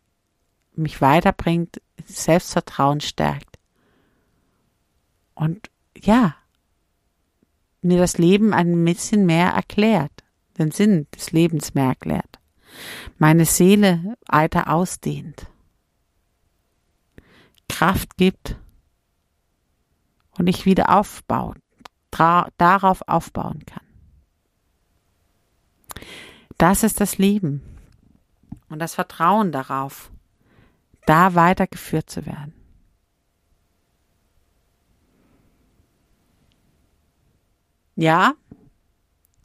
mich 0.74 1.00
weiterbringt, 1.00 1.80
Selbstvertrauen 2.04 3.00
stärkt. 3.00 3.58
Und 5.34 5.70
ja, 5.96 6.36
mir 7.82 7.98
das 7.98 8.18
Leben 8.18 8.52
ein 8.52 8.84
bisschen 8.84 9.26
mehr 9.26 9.50
erklärt, 9.50 10.24
den 10.58 10.70
Sinn 10.70 11.06
des 11.14 11.32
Lebens 11.32 11.74
mehr 11.74 11.88
erklärt, 11.88 12.38
meine 13.18 13.44
Seele 13.44 14.16
weiter 14.28 14.72
ausdehnt, 14.72 15.46
Kraft 17.68 18.16
gibt 18.16 18.56
und 20.40 20.46
ich 20.46 20.64
wieder 20.64 20.88
aufbauen, 20.88 21.60
darauf 22.56 23.06
aufbauen 23.06 23.62
kann. 23.66 23.84
Das 26.56 26.82
ist 26.82 26.98
das 26.98 27.18
Leben 27.18 27.60
und 28.70 28.78
das 28.78 28.94
Vertrauen 28.94 29.52
darauf, 29.52 30.10
da 31.04 31.34
weitergeführt 31.34 32.08
zu 32.08 32.24
werden. 32.24 32.54
Ja, 37.94 38.32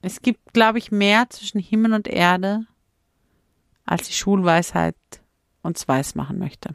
es 0.02 0.22
gibt, 0.22 0.54
glaube 0.54 0.78
ich, 0.78 0.94
mehr 0.94 1.30
zwischen 1.30 1.60
Himmel 1.60 1.92
und 1.92 2.08
Erde, 2.08 2.68
als 3.84 4.08
die 4.08 4.14
Schulweisheit 4.14 4.96
uns 5.62 5.86
weiß 5.86 6.16
machen 6.16 6.40
möchte. 6.40 6.74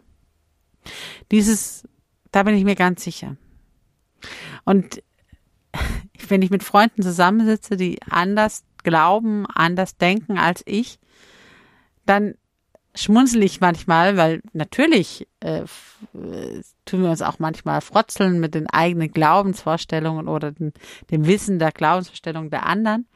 Dieses, 1.31 1.89
da 2.33 2.43
bin 2.43 2.55
ich 2.55 2.65
mir 2.65 2.75
ganz 2.75 3.03
sicher. 3.03 3.39
Und 4.65 5.03
wenn 6.29 6.43
ich 6.43 6.50
mit 6.50 6.62
Freunden 6.62 7.03
zusammensitze, 7.03 7.77
die 7.77 7.99
anders 8.09 8.65
glauben, 8.83 9.47
anders 9.47 9.97
denken 9.97 10.39
als 10.39 10.62
ich, 10.67 10.99
dann 12.07 12.35
schmunzel 12.95 13.43
ich 13.43 13.61
manchmal, 13.61 14.17
weil 14.17 14.41
natürlich 14.53 15.29
äh, 15.41 15.65
tun 16.85 17.03
wir 17.03 17.11
uns 17.11 17.23
auch 17.23 17.39
manchmal 17.39 17.81
frotzeln 17.81 18.41
mit 18.41 18.55
den 18.55 18.69
eigenen 18.69 19.12
Glaubensvorstellungen 19.12 20.29
oder 20.29 20.53
den, 20.53 20.73
dem 21.11 21.27
Wissen 21.27 21.59
der 21.59 21.73
Glaubensvorstellungen 21.73 22.50
der 22.50 22.67
anderen. 22.67 23.07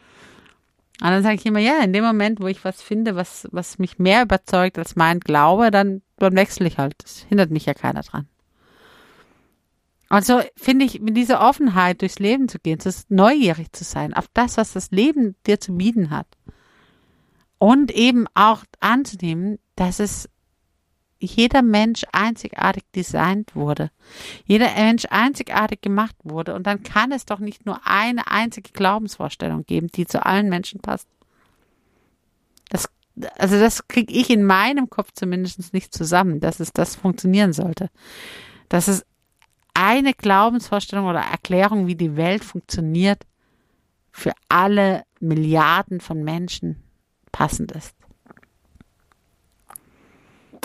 Und 1.00 1.11
dann 1.11 1.23
sage 1.25 1.34
ich 1.34 1.46
immer, 1.46 1.58
ja, 1.58 1.82
in 1.82 1.92
dem 1.92 2.04
Moment, 2.04 2.40
wo 2.40 2.46
ich 2.46 2.64
was 2.64 2.80
finde, 2.80 3.16
was, 3.16 3.49
was 3.50 3.78
mich 3.78 3.99
mehr 3.99 4.23
überzeugt 4.23 4.78
als 4.78 4.94
mein 4.94 5.18
Glaube, 5.18 5.73
dann, 5.73 6.02
dann 6.18 6.37
wechsle 6.37 6.68
ich 6.68 6.78
halt. 6.78 6.94
Das 7.02 7.26
hindert 7.28 7.50
mich 7.50 7.66
ja 7.66 7.75
keiner 7.75 8.02
dran. 8.02 8.28
Und 10.11 10.25
so 10.25 10.40
finde 10.56 10.84
ich, 10.84 11.00
mit 11.00 11.16
dieser 11.16 11.40
Offenheit 11.40 12.02
durchs 12.02 12.18
Leben 12.18 12.49
zu 12.49 12.58
gehen, 12.58 12.78
das 12.82 13.06
neugierig 13.08 13.73
zu 13.73 13.84
sein 13.84 14.14
auf 14.14 14.26
das, 14.34 14.56
was 14.56 14.73
das 14.73 14.90
Leben 14.90 15.34
dir 15.46 15.61
zu 15.61 15.76
bieten 15.76 16.11
hat. 16.11 16.26
Und 17.58 17.90
eben 17.90 18.26
auch 18.34 18.64
anzunehmen, 18.80 19.58
dass 19.76 20.00
es 20.00 20.28
jeder 21.18 21.62
Mensch 21.62 22.04
einzigartig 22.12 22.84
designt 22.94 23.54
wurde. 23.54 23.90
Jeder 24.44 24.73
Mensch 24.75 25.06
einzigartig 25.11 25.80
gemacht 25.80 26.16
wurde. 26.23 26.54
Und 26.54 26.66
dann 26.66 26.82
kann 26.82 27.12
es 27.12 27.25
doch 27.25 27.38
nicht 27.38 27.64
nur 27.64 27.80
eine 27.87 28.26
einzige 28.26 28.73
Glaubensvorstellung 28.73 29.64
geben, 29.64 29.88
die 29.88 30.06
zu 30.06 30.25
allen 30.25 30.49
Menschen 30.49 30.80
passt. 30.80 31.08
Das, 32.68 32.88
also 33.38 33.58
das 33.58 33.88
kriege 33.88 34.12
ich 34.12 34.30
in 34.30 34.44
meinem 34.44 34.90
Kopf 34.90 35.12
zumindest 35.14 35.73
nicht 35.73 35.94
zusammen, 35.94 36.40
dass 36.40 36.61
es 36.61 36.73
das 36.73 36.96
funktionieren 36.96 37.52
sollte. 37.52 37.88
Dass 38.68 38.88
es 38.88 39.06
eine 39.75 40.14
Glaubensvorstellung 40.14 41.07
oder 41.07 41.21
Erklärung, 41.21 41.87
wie 41.87 41.97
die 41.97 42.16
Welt 42.16 42.45
funktioniert, 42.45 43.26
für 44.12 44.33
alle 44.49 45.02
Milliarden 45.21 46.00
von 46.00 46.23
Menschen 46.23 46.83
passend 47.33 47.73
ist. 47.73 47.97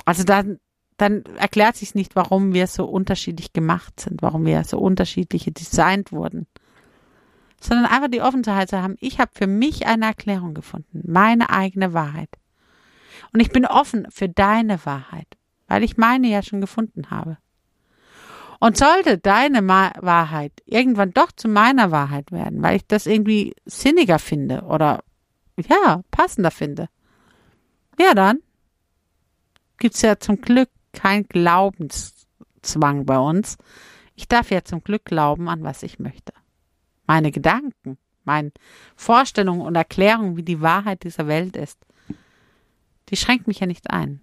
Also 0.06 0.24
dann, 0.24 0.60
dann 0.98 1.24
erklärt 1.38 1.76
sich 1.76 1.96
nicht, 1.96 2.16
warum 2.16 2.54
wir 2.54 2.68
so 2.68 2.86
unterschiedlich 2.86 3.54
gemacht 3.54 4.00
sind, 4.00 4.22
warum 4.22 4.46
wir 4.46 4.64
so 4.64 4.78
unterschiedliche 4.80 5.52
designt 5.52 6.12
wurden, 6.12 6.48
sondern 7.60 7.88
einfach 7.88 8.10
die 8.10 8.22
Offenheit 8.22 8.70
zu 8.70 8.82
haben, 8.82 8.96
ich 9.00 9.20
habe 9.20 9.32
für 9.34 9.48
mich 9.48 9.88
eine 9.88 10.06
Erklärung 10.06 10.54
gefunden, 10.54 11.02
meine 11.06 11.50
eigene 11.50 11.94
Wahrheit. 11.94 12.30
Und 13.34 13.40
ich 13.40 13.50
bin 13.50 13.66
offen 13.66 14.08
für 14.10 14.30
deine 14.30 14.86
Wahrheit, 14.86 15.28
weil 15.68 15.84
ich 15.84 15.98
meine 15.98 16.28
ja 16.28 16.42
schon 16.42 16.62
gefunden 16.62 17.10
habe. 17.10 17.38
Und 18.60 18.78
sollte 18.78 19.18
deine 19.18 19.62
Ma 19.62 19.94
Wahrheit 20.02 20.52
irgendwann 20.66 21.12
doch 21.12 21.32
zu 21.32 21.48
meiner 21.48 21.92
Wahrheit 21.92 22.32
werden, 22.32 22.62
weil 22.62 22.76
ich 22.76 22.88
das 22.88 23.06
irgendwie 23.06 23.56
sinniger 23.66 24.20
finde 24.20 24.64
oder 24.64 25.04
ja, 25.58 26.02
passender 26.12 26.52
finde, 26.52 26.90
ja 27.98 28.14
dann 28.14 28.40
gibt 29.78 29.96
es 29.96 30.02
ja 30.02 30.20
zum 30.20 30.42
Glück 30.42 30.70
kein 30.94 31.28
Glaubenszwang 31.28 33.06
bei 33.06 33.18
uns. 33.18 33.58
Ich 34.16 34.28
darf 34.28 34.52
ja 34.52 34.64
zum 34.64 34.84
Glück 34.84 35.06
glauben, 35.06 35.48
an 35.48 35.64
was 35.64 35.84
ich 35.84 36.00
möchte. 36.00 36.34
Meine 37.08 37.32
Gedanken, 37.32 37.98
meine 38.26 38.52
Vorstellungen 38.96 39.62
und 39.62 39.76
Erklärungen, 39.76 40.38
wie 40.38 40.44
die 40.44 40.62
Wahrheit 40.62 41.04
dieser 41.04 41.28
Welt 41.28 41.56
ist, 41.56 41.80
die 43.10 43.16
schränkt 43.16 43.48
mich 43.48 43.62
ja 43.62 43.68
nicht 43.68 43.90
ein. 43.90 44.22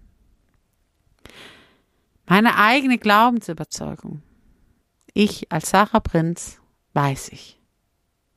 Meine 2.27 2.57
eigene 2.57 2.97
Glaubensüberzeugung. 2.97 4.21
Ich 5.19 5.51
als 5.51 5.71
Sarah 5.71 5.99
Prinz 5.99 6.61
weiß 6.93 7.29
ich. 7.29 7.59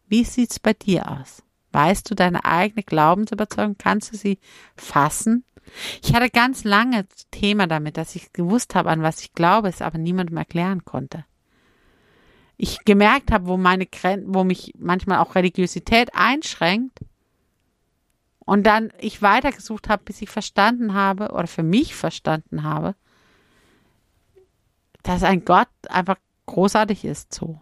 Wie 0.08 0.24
sieht's 0.24 0.58
bei 0.58 0.72
dir 0.72 1.10
aus? 1.10 1.42
Weißt 1.72 2.10
du 2.10 2.14
deine 2.14 2.46
eigene 2.46 2.82
Glaubensüberzeugung? 2.82 3.76
Kannst 3.76 4.10
du 4.10 4.16
sie 4.16 4.38
fassen? 4.76 5.44
Ich 6.02 6.14
hatte 6.14 6.30
ganz 6.30 6.64
lange 6.64 7.06
Thema 7.32 7.66
damit, 7.66 7.98
dass 7.98 8.16
ich 8.16 8.32
gewusst 8.32 8.74
habe, 8.74 8.88
an 8.88 9.02
was 9.02 9.20
ich 9.20 9.34
glaube, 9.34 9.68
es 9.68 9.82
aber 9.82 9.98
niemandem 9.98 10.38
erklären 10.38 10.86
konnte. 10.86 11.26
Ich 12.56 12.78
gemerkt 12.86 13.30
habe, 13.30 13.46
wo 13.46 13.58
meine 13.58 13.84
Grenzen, 13.84 14.34
wo 14.34 14.42
mich 14.42 14.72
manchmal 14.78 15.18
auch 15.18 15.34
Religiosität 15.34 16.14
einschränkt. 16.14 17.00
Und 18.38 18.62
dann 18.62 18.90
ich 18.98 19.20
weitergesucht 19.20 19.90
habe, 19.90 20.04
bis 20.06 20.22
ich 20.22 20.30
verstanden 20.30 20.94
habe 20.94 21.32
oder 21.32 21.46
für 21.46 21.62
mich 21.62 21.94
verstanden 21.94 22.62
habe, 22.62 22.94
dass 25.02 25.22
ein 25.22 25.44
Gott 25.44 25.68
einfach 25.90 26.16
großartig 26.50 27.04
ist 27.04 27.32
so. 27.32 27.60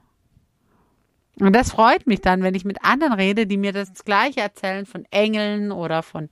Und 1.40 1.54
das 1.54 1.70
freut 1.70 2.06
mich 2.06 2.20
dann, 2.20 2.42
wenn 2.42 2.54
ich 2.54 2.64
mit 2.64 2.84
anderen 2.84 3.12
rede, 3.12 3.46
die 3.46 3.56
mir 3.56 3.72
das 3.72 4.04
Gleiche 4.04 4.40
erzählen 4.40 4.86
von 4.86 5.04
Engeln 5.10 5.70
oder 5.70 6.02
von 6.02 6.28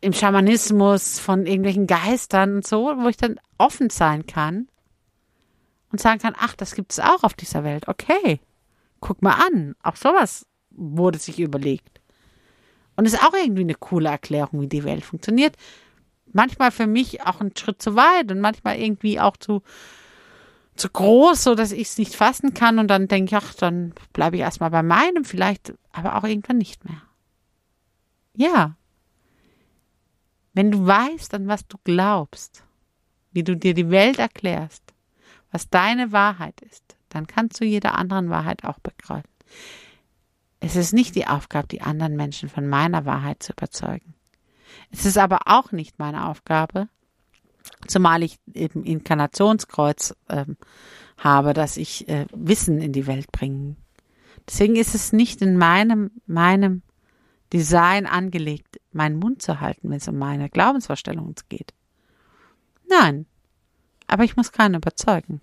im 0.00 0.12
Schamanismus, 0.12 1.20
von 1.20 1.46
irgendwelchen 1.46 1.86
Geistern 1.86 2.56
und 2.56 2.66
so, 2.66 2.94
wo 2.98 3.08
ich 3.08 3.18
dann 3.18 3.38
offen 3.58 3.90
sein 3.90 4.26
kann 4.26 4.68
und 5.92 6.00
sagen 6.00 6.20
kann, 6.20 6.34
ach, 6.38 6.56
das 6.56 6.74
gibt 6.74 6.92
es 6.92 7.00
auch 7.00 7.22
auf 7.22 7.34
dieser 7.34 7.64
Welt. 7.64 7.86
Okay, 7.86 8.40
guck 9.00 9.22
mal 9.22 9.34
an. 9.34 9.74
Auch 9.82 9.96
sowas 9.96 10.46
wurde 10.70 11.18
sich 11.18 11.38
überlegt. 11.38 12.00
Und 12.96 13.04
ist 13.04 13.22
auch 13.22 13.34
irgendwie 13.34 13.62
eine 13.62 13.74
coole 13.74 14.08
Erklärung, 14.08 14.62
wie 14.62 14.68
die 14.68 14.84
Welt 14.84 15.04
funktioniert. 15.04 15.56
Manchmal 16.32 16.70
für 16.70 16.86
mich 16.86 17.26
auch 17.26 17.40
ein 17.40 17.52
Schritt 17.56 17.82
zu 17.82 17.94
weit 17.94 18.30
und 18.30 18.40
manchmal 18.40 18.78
irgendwie 18.78 19.20
auch 19.20 19.36
zu, 19.36 19.62
zu 20.80 20.88
groß, 20.88 21.44
so 21.44 21.54
dass 21.54 21.72
ich 21.72 21.88
es 21.88 21.98
nicht 21.98 22.14
fassen 22.14 22.54
kann 22.54 22.78
und 22.78 22.88
dann 22.88 23.08
denke 23.08 23.36
ich, 23.36 23.42
ach, 23.42 23.54
dann 23.54 23.94
bleibe 24.12 24.36
ich 24.36 24.42
erstmal 24.42 24.70
bei 24.70 24.82
meinem, 24.82 25.24
vielleicht, 25.24 25.74
aber 25.92 26.16
auch 26.16 26.24
irgendwann 26.24 26.58
nicht 26.58 26.84
mehr. 26.84 27.02
Ja, 28.34 28.76
wenn 30.52 30.70
du 30.70 30.86
weißt, 30.86 31.34
an 31.34 31.46
was 31.46 31.66
du 31.68 31.78
glaubst, 31.84 32.64
wie 33.32 33.44
du 33.44 33.56
dir 33.56 33.74
die 33.74 33.90
Welt 33.90 34.18
erklärst, 34.18 34.82
was 35.52 35.68
deine 35.68 36.12
Wahrheit 36.12 36.60
ist, 36.62 36.96
dann 37.08 37.26
kannst 37.26 37.60
du 37.60 37.64
jeder 37.64 37.96
anderen 37.96 38.30
Wahrheit 38.30 38.64
auch 38.64 38.78
begreifen. 38.80 39.30
Es 40.60 40.76
ist 40.76 40.92
nicht 40.92 41.14
die 41.14 41.26
Aufgabe, 41.26 41.68
die 41.68 41.82
anderen 41.82 42.16
Menschen 42.16 42.48
von 42.48 42.68
meiner 42.68 43.04
Wahrheit 43.04 43.42
zu 43.42 43.52
überzeugen. 43.52 44.14
Es 44.90 45.04
ist 45.04 45.18
aber 45.18 45.40
auch 45.46 45.72
nicht 45.72 45.98
meine 45.98 46.28
Aufgabe, 46.28 46.88
zumal 47.86 48.22
ich 48.22 48.38
eben 48.54 48.84
Inkarnationskreuz 48.84 50.14
ähm, 50.28 50.56
habe, 51.18 51.52
dass 51.52 51.76
ich 51.76 52.08
äh, 52.08 52.26
Wissen 52.34 52.80
in 52.80 52.92
die 52.92 53.06
Welt 53.06 53.30
bringe. 53.32 53.76
Deswegen 54.48 54.76
ist 54.76 54.94
es 54.94 55.12
nicht 55.12 55.42
in 55.42 55.56
meinem, 55.56 56.10
meinem 56.26 56.82
Design 57.52 58.06
angelegt, 58.06 58.80
meinen 58.92 59.18
Mund 59.18 59.42
zu 59.42 59.60
halten, 59.60 59.90
wenn 59.90 59.98
es 59.98 60.08
um 60.08 60.18
meine 60.18 60.48
Glaubensvorstellungen 60.48 61.34
geht. 61.48 61.74
Nein, 62.88 63.26
aber 64.06 64.24
ich 64.24 64.36
muss 64.36 64.52
keinen 64.52 64.74
überzeugen. 64.74 65.40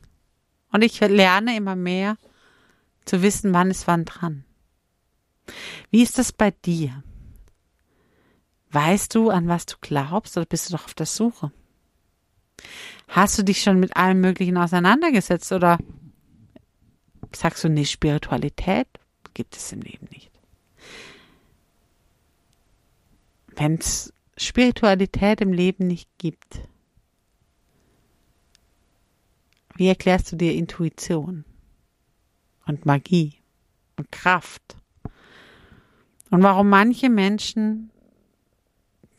Und 0.72 0.84
ich 0.84 1.00
lerne 1.00 1.56
immer 1.56 1.76
mehr 1.76 2.18
zu 3.06 3.22
wissen, 3.22 3.54
wann 3.54 3.72
ist 3.72 3.88
wann 3.88 4.06
dran. 4.06 4.44
Wie 5.90 6.04
ist 6.04 6.18
das 6.18 6.34
bei 6.34 6.52
dir? 6.52 7.04
Weißt 8.72 9.16
du, 9.16 9.30
an 9.30 9.48
was 9.48 9.66
du 9.66 9.76
glaubst, 9.80 10.36
oder 10.36 10.46
bist 10.46 10.70
du 10.70 10.74
doch 10.76 10.86
auf 10.86 10.94
der 10.94 11.06
Suche? 11.06 11.52
Hast 13.08 13.38
du 13.38 13.44
dich 13.44 13.62
schon 13.62 13.80
mit 13.80 13.96
allem 13.96 14.22
Möglichen 14.22 14.58
auseinandergesetzt 14.58 15.52
oder 15.52 15.78
sagst 17.34 17.64
du, 17.64 17.70
nee, 17.70 17.86
Spiritualität 17.86 18.88
gibt 19.34 19.56
es 19.56 19.72
im 19.72 19.82
Leben 19.82 20.08
nicht? 20.12 20.32
wenn 23.58 23.76
es 23.76 24.14
Spiritualität 24.38 25.42
im 25.42 25.52
Leben 25.52 25.88
nicht 25.88 26.10
gibt, 26.18 26.62
wie 29.76 29.88
erklärst 29.88 30.32
du 30.32 30.36
dir 30.36 30.54
Intuition 30.54 31.44
und 32.66 32.86
Magie 32.86 33.36
und 33.98 34.12
Kraft? 34.12 34.78
Und 36.30 36.44
warum 36.44 36.70
manche 36.70 37.10
Menschen, 37.10 37.92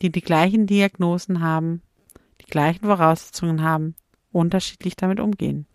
die 0.01 0.11
die 0.11 0.21
gleichen 0.21 0.67
Diagnosen 0.67 1.41
haben, 1.41 1.81
gleichen 2.49 2.85
Voraussetzungen 2.85 3.63
haben, 3.63 3.95
unterschiedlich 4.31 4.95
damit 4.95 5.19
umgehen? 5.19 5.65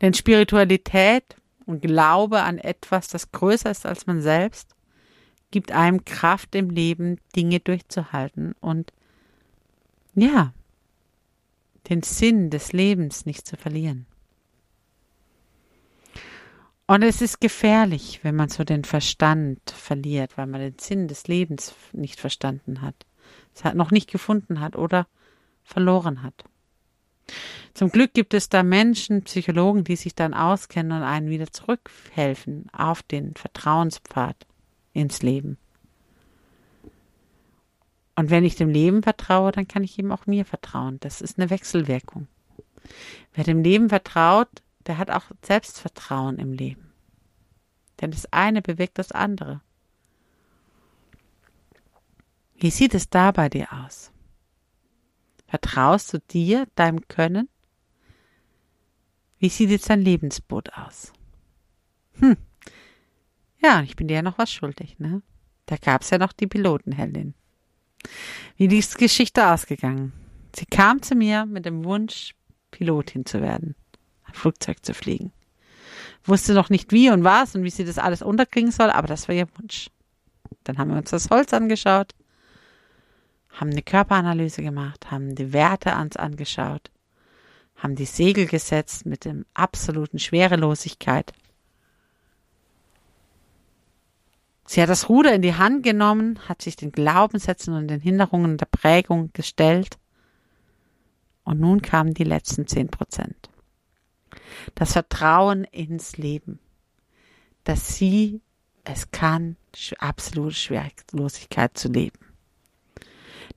Denn 0.00 0.14
Spiritualität 0.14 1.36
und 1.64 1.80
Glaube 1.80 2.42
an 2.42 2.58
etwas, 2.58 3.08
das 3.08 3.30
größer 3.32 3.70
ist 3.70 3.86
als 3.86 4.06
man 4.06 4.20
selbst, 4.20 4.74
gibt 5.50 5.70
einem 5.70 6.04
Kraft 6.04 6.54
im 6.54 6.70
Leben, 6.70 7.18
Dinge 7.36 7.60
durchzuhalten 7.60 8.54
und 8.60 8.92
ja, 10.14 10.52
den 11.88 12.02
Sinn 12.02 12.50
des 12.50 12.72
Lebens 12.72 13.26
nicht 13.26 13.46
zu 13.46 13.56
verlieren. 13.56 14.06
Und 16.86 17.02
es 17.02 17.22
ist 17.22 17.40
gefährlich, 17.40 18.20
wenn 18.22 18.34
man 18.34 18.48
so 18.48 18.64
den 18.64 18.84
Verstand 18.84 19.60
verliert, 19.70 20.36
weil 20.36 20.46
man 20.46 20.60
den 20.60 20.78
Sinn 20.78 21.08
des 21.08 21.26
Lebens 21.28 21.74
nicht 21.92 22.20
verstanden 22.20 22.82
hat, 22.82 23.06
noch 23.74 23.90
nicht 23.90 24.10
gefunden 24.10 24.60
hat 24.60 24.76
oder 24.76 25.06
verloren 25.62 26.22
hat. 26.22 26.44
Zum 27.74 27.90
Glück 27.90 28.12
gibt 28.12 28.34
es 28.34 28.48
da 28.48 28.62
Menschen, 28.62 29.22
Psychologen, 29.22 29.84
die 29.84 29.96
sich 29.96 30.14
dann 30.14 30.34
auskennen 30.34 30.92
und 30.98 31.04
einen 31.04 31.30
wieder 31.30 31.50
zurückhelfen 31.50 32.66
auf 32.72 33.02
den 33.02 33.34
Vertrauenspfad 33.34 34.46
ins 34.92 35.22
Leben. 35.22 35.56
Und 38.14 38.30
wenn 38.30 38.44
ich 38.44 38.56
dem 38.56 38.68
Leben 38.68 39.02
vertraue, 39.02 39.52
dann 39.52 39.66
kann 39.66 39.84
ich 39.84 39.98
ihm 39.98 40.12
auch 40.12 40.26
mir 40.26 40.44
vertrauen. 40.44 40.98
Das 41.00 41.22
ist 41.22 41.38
eine 41.38 41.48
Wechselwirkung. 41.48 42.28
Wer 43.32 43.44
dem 43.44 43.62
Leben 43.62 43.88
vertraut, 43.88 44.48
der 44.86 44.98
hat 44.98 45.10
auch 45.10 45.24
Selbstvertrauen 45.42 46.38
im 46.38 46.52
Leben. 46.52 46.92
Denn 48.00 48.10
das 48.10 48.30
eine 48.32 48.60
bewirkt 48.60 48.98
das 48.98 49.12
andere. 49.12 49.62
Wie 52.62 52.70
sieht 52.70 52.94
es 52.94 53.10
da 53.10 53.32
bei 53.32 53.48
dir 53.48 53.72
aus? 53.72 54.12
Vertraust 55.48 56.14
du 56.14 56.20
dir, 56.20 56.68
deinem 56.76 57.08
Können? 57.08 57.48
Wie 59.40 59.48
sieht 59.48 59.70
jetzt 59.70 59.90
dein 59.90 60.00
Lebensboot 60.00 60.72
aus? 60.74 61.12
Hm. 62.20 62.36
Ja, 63.60 63.82
ich 63.82 63.96
bin 63.96 64.06
dir 64.06 64.14
ja 64.14 64.22
noch 64.22 64.38
was 64.38 64.52
schuldig, 64.52 65.00
ne? 65.00 65.22
Da 65.66 65.74
gab's 65.74 66.10
ja 66.10 66.18
noch 66.18 66.32
die 66.32 66.46
Pilotenheldin. 66.46 67.34
Wie 68.56 68.78
ist 68.78 68.94
die 68.94 69.06
Geschichte 69.06 69.44
ausgegangen? 69.44 70.12
Sie 70.54 70.66
kam 70.66 71.02
zu 71.02 71.16
mir 71.16 71.46
mit 71.46 71.66
dem 71.66 71.84
Wunsch, 71.84 72.36
Pilotin 72.70 73.26
zu 73.26 73.42
werden, 73.42 73.74
ein 74.22 74.34
Flugzeug 74.34 74.86
zu 74.86 74.94
fliegen. 74.94 75.32
Wusste 76.22 76.54
noch 76.54 76.70
nicht 76.70 76.92
wie 76.92 77.10
und 77.10 77.24
was 77.24 77.56
und 77.56 77.64
wie 77.64 77.70
sie 77.70 77.84
das 77.84 77.98
alles 77.98 78.22
unterkriegen 78.22 78.70
soll, 78.70 78.90
aber 78.90 79.08
das 79.08 79.26
war 79.26 79.34
ihr 79.34 79.48
Wunsch. 79.58 79.90
Dann 80.62 80.78
haben 80.78 80.90
wir 80.90 80.98
uns 80.98 81.10
das 81.10 81.28
Holz 81.28 81.52
angeschaut, 81.52 82.14
haben 83.52 83.70
eine 83.70 83.82
Körperanalyse 83.82 84.62
gemacht, 84.62 85.10
haben 85.10 85.34
die 85.34 85.52
Werte 85.52 85.94
ans 85.94 86.16
angeschaut, 86.16 86.90
haben 87.76 87.96
die 87.96 88.06
Segel 88.06 88.46
gesetzt 88.46 89.06
mit 89.06 89.24
dem 89.24 89.44
absoluten 89.54 90.18
Schwerelosigkeit. 90.18 91.32
Sie 94.64 94.80
hat 94.80 94.88
das 94.88 95.08
Ruder 95.08 95.34
in 95.34 95.42
die 95.42 95.54
Hand 95.54 95.82
genommen, 95.82 96.38
hat 96.48 96.62
sich 96.62 96.76
den 96.76 96.92
Glaubenssätzen 96.92 97.74
und 97.74 97.88
den 97.88 98.00
Hinderungen 98.00 98.56
der 98.56 98.66
Prägung 98.66 99.30
gestellt. 99.32 99.98
Und 101.44 101.60
nun 101.60 101.82
kamen 101.82 102.14
die 102.14 102.24
letzten 102.24 102.66
zehn 102.66 102.88
Prozent. 102.88 103.50
Das 104.74 104.92
Vertrauen 104.92 105.64
ins 105.64 106.16
Leben, 106.16 106.58
dass 107.64 107.96
sie 107.96 108.40
es 108.84 109.10
kann, 109.10 109.56
absolute 109.98 110.54
Schwerelosigkeit 110.54 111.76
zu 111.76 111.88
leben. 111.88 112.18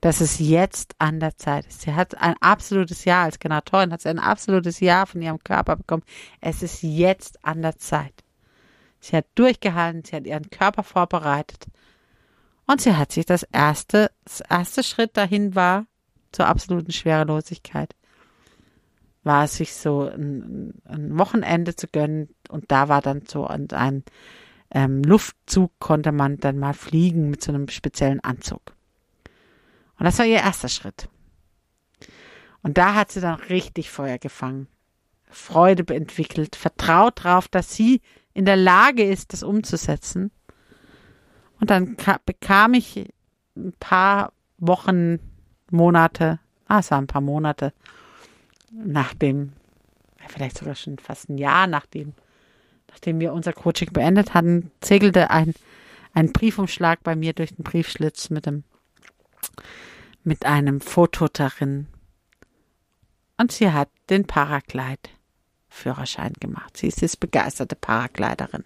Dass 0.00 0.20
es 0.20 0.38
jetzt 0.38 0.94
an 0.98 1.20
der 1.20 1.36
Zeit 1.36 1.66
ist. 1.66 1.82
Sie 1.82 1.94
hat 1.94 2.20
ein 2.20 2.34
absolutes 2.40 3.04
Ja 3.04 3.24
als 3.24 3.38
Generatorin, 3.38 3.92
hat 3.92 4.02
sie 4.02 4.10
ein 4.10 4.18
absolutes 4.18 4.80
Ja 4.80 5.06
von 5.06 5.22
ihrem 5.22 5.42
Körper 5.42 5.76
bekommen. 5.76 6.02
Es 6.40 6.62
ist 6.62 6.82
jetzt 6.82 7.44
an 7.44 7.62
der 7.62 7.78
Zeit. 7.78 8.12
Sie 9.00 9.16
hat 9.16 9.26
durchgehalten, 9.34 10.04
sie 10.04 10.16
hat 10.16 10.26
ihren 10.26 10.50
Körper 10.50 10.82
vorbereitet. 10.82 11.66
Und 12.66 12.80
sie 12.80 12.96
hat 12.96 13.12
sich 13.12 13.26
das 13.26 13.44
erste, 13.44 14.10
das 14.24 14.40
erste 14.40 14.82
Schritt 14.82 15.16
dahin 15.16 15.54
war, 15.54 15.86
zur 16.32 16.46
absoluten 16.46 16.92
Schwerelosigkeit, 16.92 17.94
war 19.22 19.44
es 19.44 19.56
sich 19.56 19.74
so 19.74 20.02
ein, 20.02 20.74
ein 20.84 21.18
Wochenende 21.18 21.74
zu 21.74 21.86
gönnen 21.88 22.28
und 22.48 22.70
da 22.70 22.88
war 22.88 23.00
dann 23.00 23.22
so 23.26 23.46
ein, 23.46 23.70
ein 23.70 24.04
ähm, 24.70 25.02
Luftzug, 25.02 25.72
konnte 25.78 26.12
man 26.12 26.38
dann 26.38 26.58
mal 26.58 26.74
fliegen 26.74 27.30
mit 27.30 27.42
so 27.42 27.52
einem 27.52 27.68
speziellen 27.68 28.20
Anzug. 28.20 28.75
Und 29.98 30.04
das 30.04 30.18
war 30.18 30.26
ihr 30.26 30.36
erster 30.36 30.68
Schritt. 30.68 31.08
Und 32.62 32.78
da 32.78 32.94
hat 32.94 33.12
sie 33.12 33.20
dann 33.20 33.40
richtig 33.40 33.90
Feuer 33.90 34.18
gefangen, 34.18 34.66
Freude 35.28 35.94
entwickelt, 35.94 36.56
vertraut 36.56 37.24
darauf, 37.24 37.48
dass 37.48 37.74
sie 37.74 38.00
in 38.34 38.44
der 38.44 38.56
Lage 38.56 39.04
ist, 39.04 39.32
das 39.32 39.42
umzusetzen. 39.42 40.30
Und 41.60 41.70
dann 41.70 41.96
bekam 42.24 42.74
ich 42.74 43.08
ein 43.56 43.72
paar 43.78 44.32
Wochen, 44.58 45.18
Monate, 45.70 46.38
ah, 46.66 46.78
es 46.80 46.90
waren 46.90 47.04
ein 47.04 47.08
paar 47.08 47.22
Monate, 47.22 47.72
nachdem, 48.72 49.52
vielleicht 50.28 50.58
sogar 50.58 50.74
schon 50.74 50.98
fast 50.98 51.28
ein 51.28 51.38
Jahr 51.38 51.66
nachdem, 51.66 52.14
nachdem 52.88 53.20
wir 53.20 53.32
unser 53.32 53.52
Coaching 53.52 53.92
beendet 53.92 54.34
hatten, 54.34 54.70
segelte 54.82 55.30
ein, 55.30 55.54
ein 56.12 56.32
Briefumschlag 56.32 57.02
bei 57.02 57.16
mir 57.16 57.32
durch 57.32 57.54
den 57.54 57.64
Briefschlitz 57.64 58.30
mit 58.30 58.46
dem, 58.46 58.64
mit 60.24 60.44
einem 60.44 60.80
Foto 60.80 61.28
darin. 61.28 61.86
Und 63.36 63.52
sie 63.52 63.70
hat 63.70 63.90
den 64.08 64.26
Paraglide 64.26 65.10
Führerschein 65.68 66.32
gemacht. 66.40 66.76
Sie 66.76 66.88
ist 66.88 67.02
jetzt 67.02 67.20
begeisterte 67.20 67.76
Paragleiterin. 67.76 68.64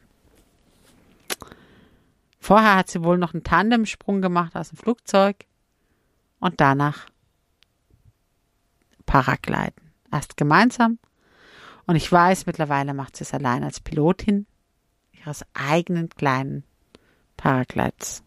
Vorher 2.38 2.76
hat 2.76 2.88
sie 2.88 3.04
wohl 3.04 3.18
noch 3.18 3.34
einen 3.34 3.44
Tandemsprung 3.44 4.22
gemacht 4.22 4.56
aus 4.56 4.70
dem 4.70 4.78
Flugzeug 4.78 5.44
und 6.38 6.60
danach 6.60 7.06
Paragleiten. 9.04 9.90
Erst 10.10 10.36
gemeinsam 10.36 10.98
und 11.86 11.96
ich 11.96 12.10
weiß, 12.10 12.46
mittlerweile 12.46 12.94
macht 12.94 13.16
sie 13.16 13.24
es 13.24 13.34
allein 13.34 13.64
als 13.64 13.80
Pilotin 13.80 14.46
ihres 15.12 15.44
eigenen 15.54 16.08
kleinen 16.08 16.64
Paraglides. 17.36 18.22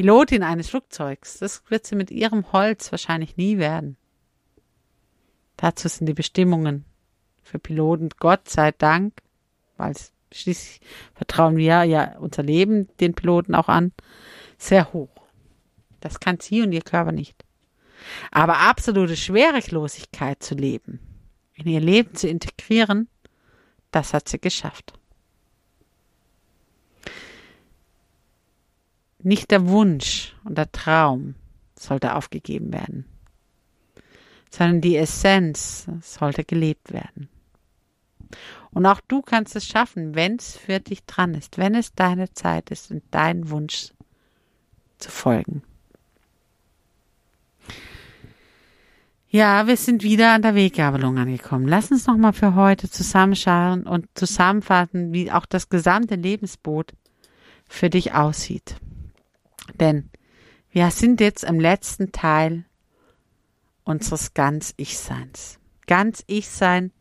Pilotin 0.00 0.42
eines 0.42 0.70
Flugzeugs, 0.70 1.40
das 1.40 1.62
wird 1.68 1.86
sie 1.86 1.94
mit 1.94 2.10
ihrem 2.10 2.52
Holz 2.52 2.90
wahrscheinlich 2.90 3.36
nie 3.36 3.58
werden. 3.58 3.98
Dazu 5.58 5.88
sind 5.88 6.06
die 6.06 6.14
Bestimmungen 6.14 6.86
für 7.42 7.58
Piloten, 7.58 8.08
Gott 8.18 8.48
sei 8.48 8.72
Dank, 8.72 9.20
weil 9.76 9.94
schließlich 10.32 10.80
vertrauen 11.12 11.58
wir 11.58 11.84
ja 11.84 12.16
unser 12.16 12.42
Leben 12.42 12.88
den 13.00 13.12
Piloten 13.12 13.54
auch 13.54 13.68
an, 13.68 13.92
sehr 14.56 14.94
hoch. 14.94 15.10
Das 16.00 16.18
kann 16.18 16.40
sie 16.40 16.62
und 16.62 16.72
ihr 16.72 16.80
Körper 16.80 17.12
nicht. 17.12 17.44
Aber 18.30 18.56
absolute 18.56 19.18
Schwerelosigkeit 19.18 20.42
zu 20.42 20.54
leben, 20.54 20.98
in 21.52 21.66
ihr 21.66 21.80
Leben 21.80 22.14
zu 22.14 22.26
integrieren, 22.26 23.08
das 23.90 24.14
hat 24.14 24.30
sie 24.30 24.40
geschafft. 24.40 24.94
Nicht 29.22 29.50
der 29.50 29.68
Wunsch 29.68 30.34
und 30.44 30.56
der 30.56 30.72
Traum 30.72 31.34
sollte 31.78 32.14
aufgegeben 32.14 32.72
werden 32.72 33.04
sondern 34.50 34.80
die 34.80 34.96
Essenz 34.96 35.86
sollte 36.02 36.44
gelebt 36.44 36.92
werden. 36.92 37.28
Und 38.72 38.86
auch 38.86 39.00
du 39.00 39.22
kannst 39.22 39.56
es 39.56 39.66
schaffen, 39.66 40.14
wenn 40.14 40.36
es 40.36 40.56
für 40.56 40.80
dich 40.80 41.04
dran 41.04 41.34
ist, 41.34 41.58
wenn 41.58 41.74
es 41.74 41.94
deine 41.94 42.32
Zeit 42.32 42.70
ist 42.70 42.90
und 42.90 43.02
dein 43.10 43.50
Wunsch 43.50 43.92
zu 44.98 45.10
folgen. 45.10 45.62
Ja, 49.28 49.68
wir 49.68 49.76
sind 49.76 50.02
wieder 50.02 50.32
an 50.32 50.42
der 50.42 50.56
Weggabelung 50.56 51.16
angekommen. 51.18 51.68
Lass 51.68 51.92
uns 51.92 52.06
nochmal 52.06 52.32
für 52.32 52.56
heute 52.56 52.90
zusammenschauen 52.90 53.84
und 53.84 54.06
zusammenfassen, 54.14 55.12
wie 55.12 55.30
auch 55.30 55.46
das 55.46 55.68
gesamte 55.68 56.16
Lebensboot 56.16 56.92
für 57.68 57.90
dich 57.90 58.12
aussieht. 58.12 58.76
Denn 59.74 60.10
wir 60.70 60.90
sind 60.90 61.20
jetzt 61.20 61.44
im 61.44 61.58
letzten 61.60 62.12
Teil 62.12 62.64
unseres 63.84 64.34
ganz 64.34 64.74
Ich-Seins. 64.76 65.58
Ganz 65.86 66.22
Ich-Sein 66.26 66.92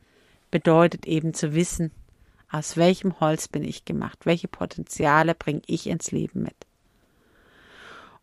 bedeutet 0.49 1.05
eben 1.05 1.33
zu 1.33 1.53
wissen, 1.53 1.91
aus 2.51 2.77
welchem 2.77 3.19
Holz 3.19 3.47
bin 3.47 3.63
ich 3.63 3.85
gemacht, 3.85 4.25
welche 4.25 4.47
Potenziale 4.47 5.35
bringe 5.35 5.61
ich 5.67 5.87
ins 5.87 6.11
Leben 6.11 6.41
mit. 6.41 6.55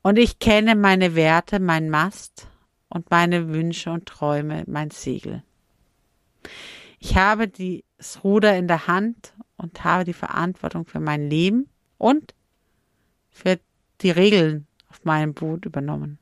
Und 0.02 0.18
ich 0.18 0.38
kenne 0.38 0.74
meine 0.74 1.14
Werte, 1.14 1.60
mein 1.60 1.90
Mast 1.90 2.48
und 2.88 3.10
meine 3.10 3.48
Wünsche 3.48 3.90
und 3.90 4.06
Träume, 4.06 4.64
mein 4.66 4.90
Segel. 4.90 5.42
Ich 6.98 7.16
habe 7.16 7.48
das 7.48 8.24
Ruder 8.24 8.56
in 8.56 8.68
der 8.68 8.86
Hand 8.86 9.32
und 9.56 9.84
habe 9.84 10.04
die 10.04 10.12
Verantwortung 10.12 10.86
für 10.86 11.00
mein 11.00 11.28
Leben 11.28 11.68
und 11.98 12.34
für 13.30 13.58
die 14.00 14.10
Regeln 14.10 14.66
auf 14.88 15.04
meinem 15.04 15.34
Boot 15.34 15.64
übernommen. 15.64 16.18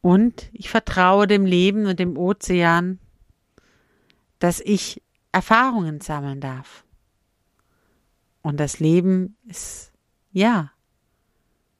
Und 0.00 0.50
ich 0.52 0.68
vertraue 0.68 1.26
dem 1.26 1.46
Leben 1.46 1.86
und 1.86 2.00
dem 2.00 2.16
Ozean, 2.16 2.98
dass 4.40 4.60
ich 4.60 5.00
Erfahrungen 5.30 6.00
sammeln 6.00 6.40
darf. 6.40 6.84
Und 8.42 8.58
das 8.58 8.80
Leben 8.80 9.36
ist, 9.46 9.92
ja, 10.32 10.72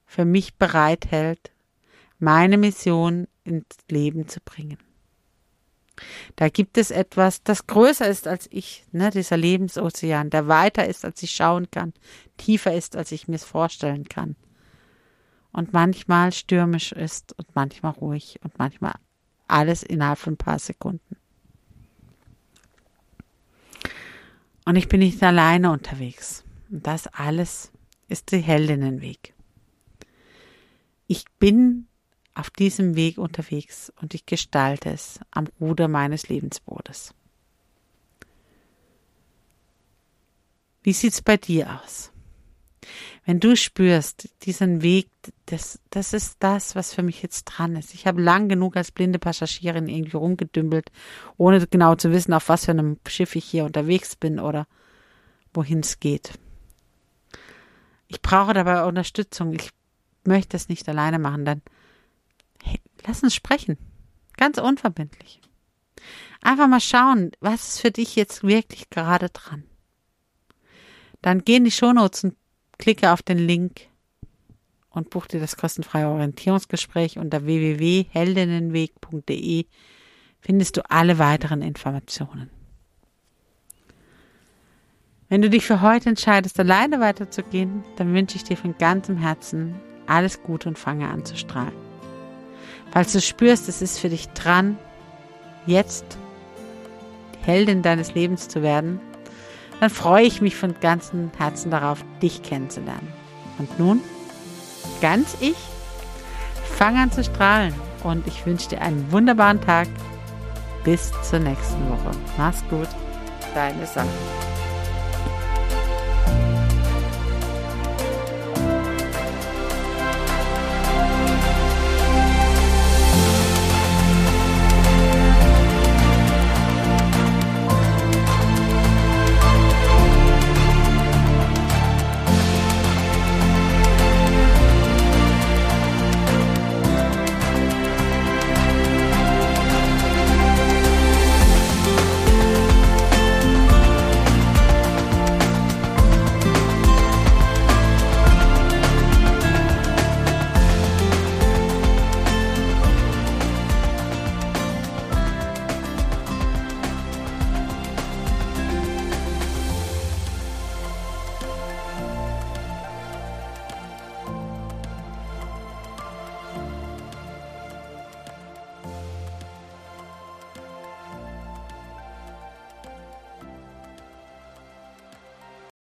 für 0.06 0.24
mich 0.24 0.54
bereithält, 0.54 1.50
meine 2.18 2.56
Mission 2.56 3.26
ins 3.42 3.64
Leben 3.88 4.28
zu 4.28 4.40
bringen. 4.40 4.78
Da 6.36 6.48
gibt 6.48 6.78
es 6.78 6.90
etwas, 6.90 7.42
das 7.42 7.66
größer 7.66 8.08
ist 8.08 8.26
als 8.26 8.48
ich, 8.50 8.84
ne, 8.92 9.10
dieser 9.10 9.36
Lebensozean, 9.36 10.30
der 10.30 10.48
weiter 10.48 10.86
ist, 10.86 11.04
als 11.04 11.22
ich 11.22 11.32
schauen 11.32 11.70
kann, 11.70 11.92
tiefer 12.36 12.74
ist, 12.74 12.96
als 12.96 13.12
ich 13.12 13.28
mir 13.28 13.36
es 13.36 13.44
vorstellen 13.44 14.08
kann 14.08 14.36
und 15.52 15.72
manchmal 15.72 16.32
stürmisch 16.32 16.92
ist 16.92 17.38
und 17.38 17.54
manchmal 17.54 17.92
ruhig 17.92 18.40
und 18.42 18.58
manchmal 18.58 18.94
alles 19.46 19.82
innerhalb 19.82 20.18
von 20.18 20.34
ein 20.34 20.38
paar 20.38 20.58
Sekunden. 20.58 21.16
Und 24.64 24.76
ich 24.76 24.88
bin 24.88 25.00
nicht 25.00 25.22
alleine 25.22 25.70
unterwegs. 25.70 26.44
Und 26.70 26.86
das 26.86 27.06
alles 27.08 27.70
ist 28.08 28.32
der 28.32 28.38
Heldinnenweg. 28.38 29.34
Ich 31.06 31.24
bin 31.38 31.86
auf 32.34 32.50
diesem 32.50 32.96
Weg 32.96 33.18
unterwegs 33.18 33.92
und 34.00 34.14
ich 34.14 34.26
gestalte 34.26 34.90
es 34.90 35.20
am 35.30 35.48
Ruder 35.60 35.88
meines 35.88 36.28
Lebensbootes. 36.28 37.14
Wie 40.82 40.92
sieht's 40.92 41.22
bei 41.22 41.36
dir 41.36 41.80
aus? 41.82 42.10
Wenn 43.24 43.38
du 43.38 43.54
spürst, 43.54 44.28
diesen 44.42 44.82
Weg, 44.82 45.08
das, 45.46 45.78
das 45.90 46.12
ist 46.12 46.36
das, 46.40 46.74
was 46.74 46.92
für 46.92 47.04
mich 47.04 47.22
jetzt 47.22 47.44
dran 47.44 47.76
ist. 47.76 47.94
Ich 47.94 48.06
habe 48.06 48.20
lang 48.20 48.48
genug 48.48 48.76
als 48.76 48.90
blinde 48.90 49.20
Passagierin 49.20 49.88
irgendwie 49.88 50.16
rumgedümpelt, 50.16 50.90
ohne 51.36 51.64
genau 51.68 51.94
zu 51.94 52.10
wissen, 52.10 52.32
auf 52.32 52.48
was 52.48 52.64
für 52.64 52.72
einem 52.72 52.98
Schiff 53.06 53.36
ich 53.36 53.44
hier 53.44 53.64
unterwegs 53.64 54.16
bin 54.16 54.40
oder 54.40 54.66
wohin 55.54 55.80
es 55.80 56.00
geht. 56.00 56.32
Ich 58.08 58.20
brauche 58.20 58.54
dabei 58.54 58.84
Unterstützung. 58.84 59.52
Ich 59.52 59.70
möchte 60.24 60.56
es 60.56 60.68
nicht 60.68 60.88
alleine 60.88 61.20
machen, 61.20 61.46
hey, 61.46 61.60
lass 63.06 63.22
uns 63.22 63.34
sprechen. 63.34 63.76
Ganz 64.36 64.58
unverbindlich. 64.58 65.40
Einfach 66.40 66.68
mal 66.68 66.80
schauen, 66.80 67.32
was 67.40 67.68
ist 67.68 67.80
für 67.80 67.90
dich 67.90 68.16
jetzt 68.16 68.42
wirklich 68.42 68.88
gerade 68.90 69.28
dran. 69.28 69.64
Dann 71.20 71.44
geh 71.44 71.56
in 71.56 71.64
die 71.64 71.70
Shownotes 71.70 72.24
und 72.24 72.36
klicke 72.78 73.12
auf 73.12 73.22
den 73.22 73.36
Link 73.38 73.82
und 74.90 75.10
buch 75.10 75.26
dir 75.26 75.40
das 75.40 75.56
kostenfreie 75.56 76.08
Orientierungsgespräch 76.08 77.18
unter 77.18 77.44
www.heldinnenweg.de 77.46 79.66
findest 80.40 80.76
du 80.76 80.90
alle 80.90 81.18
weiteren 81.18 81.62
Informationen. 81.62 82.50
Wenn 85.28 85.40
du 85.40 85.48
dich 85.48 85.64
für 85.64 85.80
heute 85.80 86.08
entscheidest, 86.10 86.58
alleine 86.60 87.00
weiterzugehen, 87.00 87.84
dann 87.96 88.12
wünsche 88.12 88.36
ich 88.36 88.44
dir 88.44 88.56
von 88.56 88.76
ganzem 88.76 89.16
Herzen 89.16 89.80
alles 90.06 90.42
Gute 90.42 90.68
und 90.68 90.78
fange 90.78 91.08
an 91.08 91.24
zu 91.24 91.36
strahlen. 91.36 91.91
Falls 92.92 93.12
du 93.12 93.20
spürst, 93.20 93.68
es 93.68 93.80
ist 93.80 93.98
für 93.98 94.10
dich 94.10 94.28
dran, 94.30 94.78
jetzt 95.66 96.04
Heldin 97.42 97.82
deines 97.82 98.14
Lebens 98.14 98.48
zu 98.48 98.62
werden, 98.62 99.00
dann 99.80 99.90
freue 99.90 100.24
ich 100.24 100.40
mich 100.40 100.54
von 100.54 100.74
ganzem 100.80 101.30
Herzen 101.36 101.70
darauf, 101.70 102.04
dich 102.20 102.42
kennenzulernen. 102.42 103.12
Und 103.58 103.78
nun, 103.78 104.00
ganz 105.00 105.36
ich, 105.40 105.56
fang 106.76 106.96
an 106.96 107.10
zu 107.10 107.24
strahlen 107.24 107.74
und 108.04 108.26
ich 108.26 108.44
wünsche 108.46 108.68
dir 108.68 108.82
einen 108.82 109.10
wunderbaren 109.10 109.60
Tag. 109.60 109.88
Bis 110.84 111.12
zur 111.22 111.38
nächsten 111.38 111.88
Woche. 111.88 112.10
Mach's 112.36 112.62
gut, 112.68 112.88
deine 113.54 113.86
Sache. 113.86 114.08